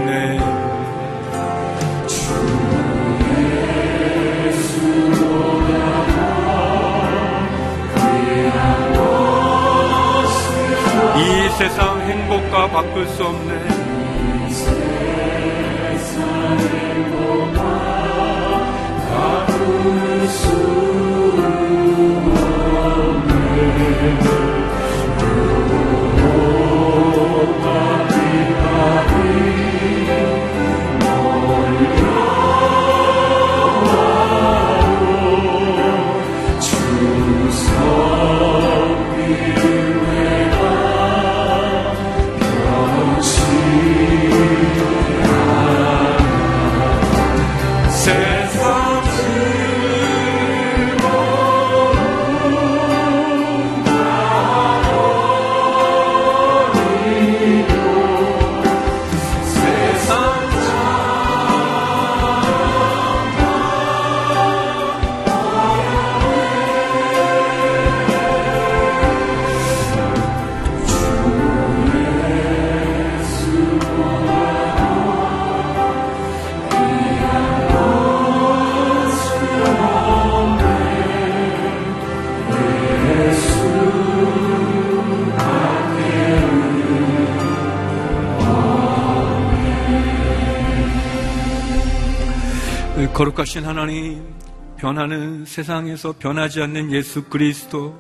거룩하신 93.16 93.64
하나님, 93.64 94.22
변하는 94.76 95.46
세상에서 95.46 96.16
변하지 96.20 96.62
않는 96.64 96.92
예수 96.92 97.24
그리스도, 97.24 97.98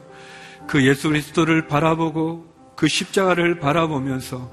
그 0.67 0.85
예수 0.85 1.07
그리스도를 1.07 1.67
바라보고 1.67 2.45
그 2.75 2.89
십자가를 2.89 3.59
바라보면서 3.61 4.51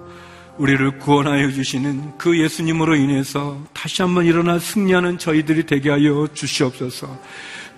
우리를 0.59 1.01
구원하여 1.01 1.51
주시는 1.51 2.17
그 2.17 2.39
예수님으로 2.39 2.95
인해서 2.95 3.61
다시 3.73 4.03
한번 4.03 4.25
일어나 4.25 4.61
승리하는 4.61 5.19
저희들이 5.19 5.67
되게 5.67 5.91
하여 5.91 6.29
주시옵소서. 6.33 7.19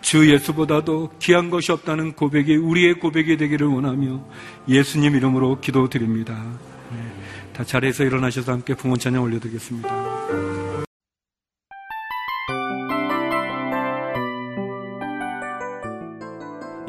주 0.02 0.30
예수보다도 0.30 1.12
귀한 1.20 1.48
것이 1.48 1.72
없다는 1.72 2.12
고백이 2.12 2.54
우리의 2.56 3.00
고백이 3.00 3.38
되기를 3.38 3.66
원하며 3.66 4.22
예수님 4.68 5.16
이름으로 5.16 5.58
기도드립니다. 5.62 6.34
네, 6.92 6.98
다 7.54 7.64
자리에서 7.64 8.04
일어나셔서 8.04 8.52
함께 8.52 8.74
부모 8.74 8.98
찬양 8.98 9.22
올려드리겠습니다. 9.22 10.53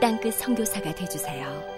땅끝 0.00 0.34
성교사가 0.34 0.94
되주세요 0.94 1.69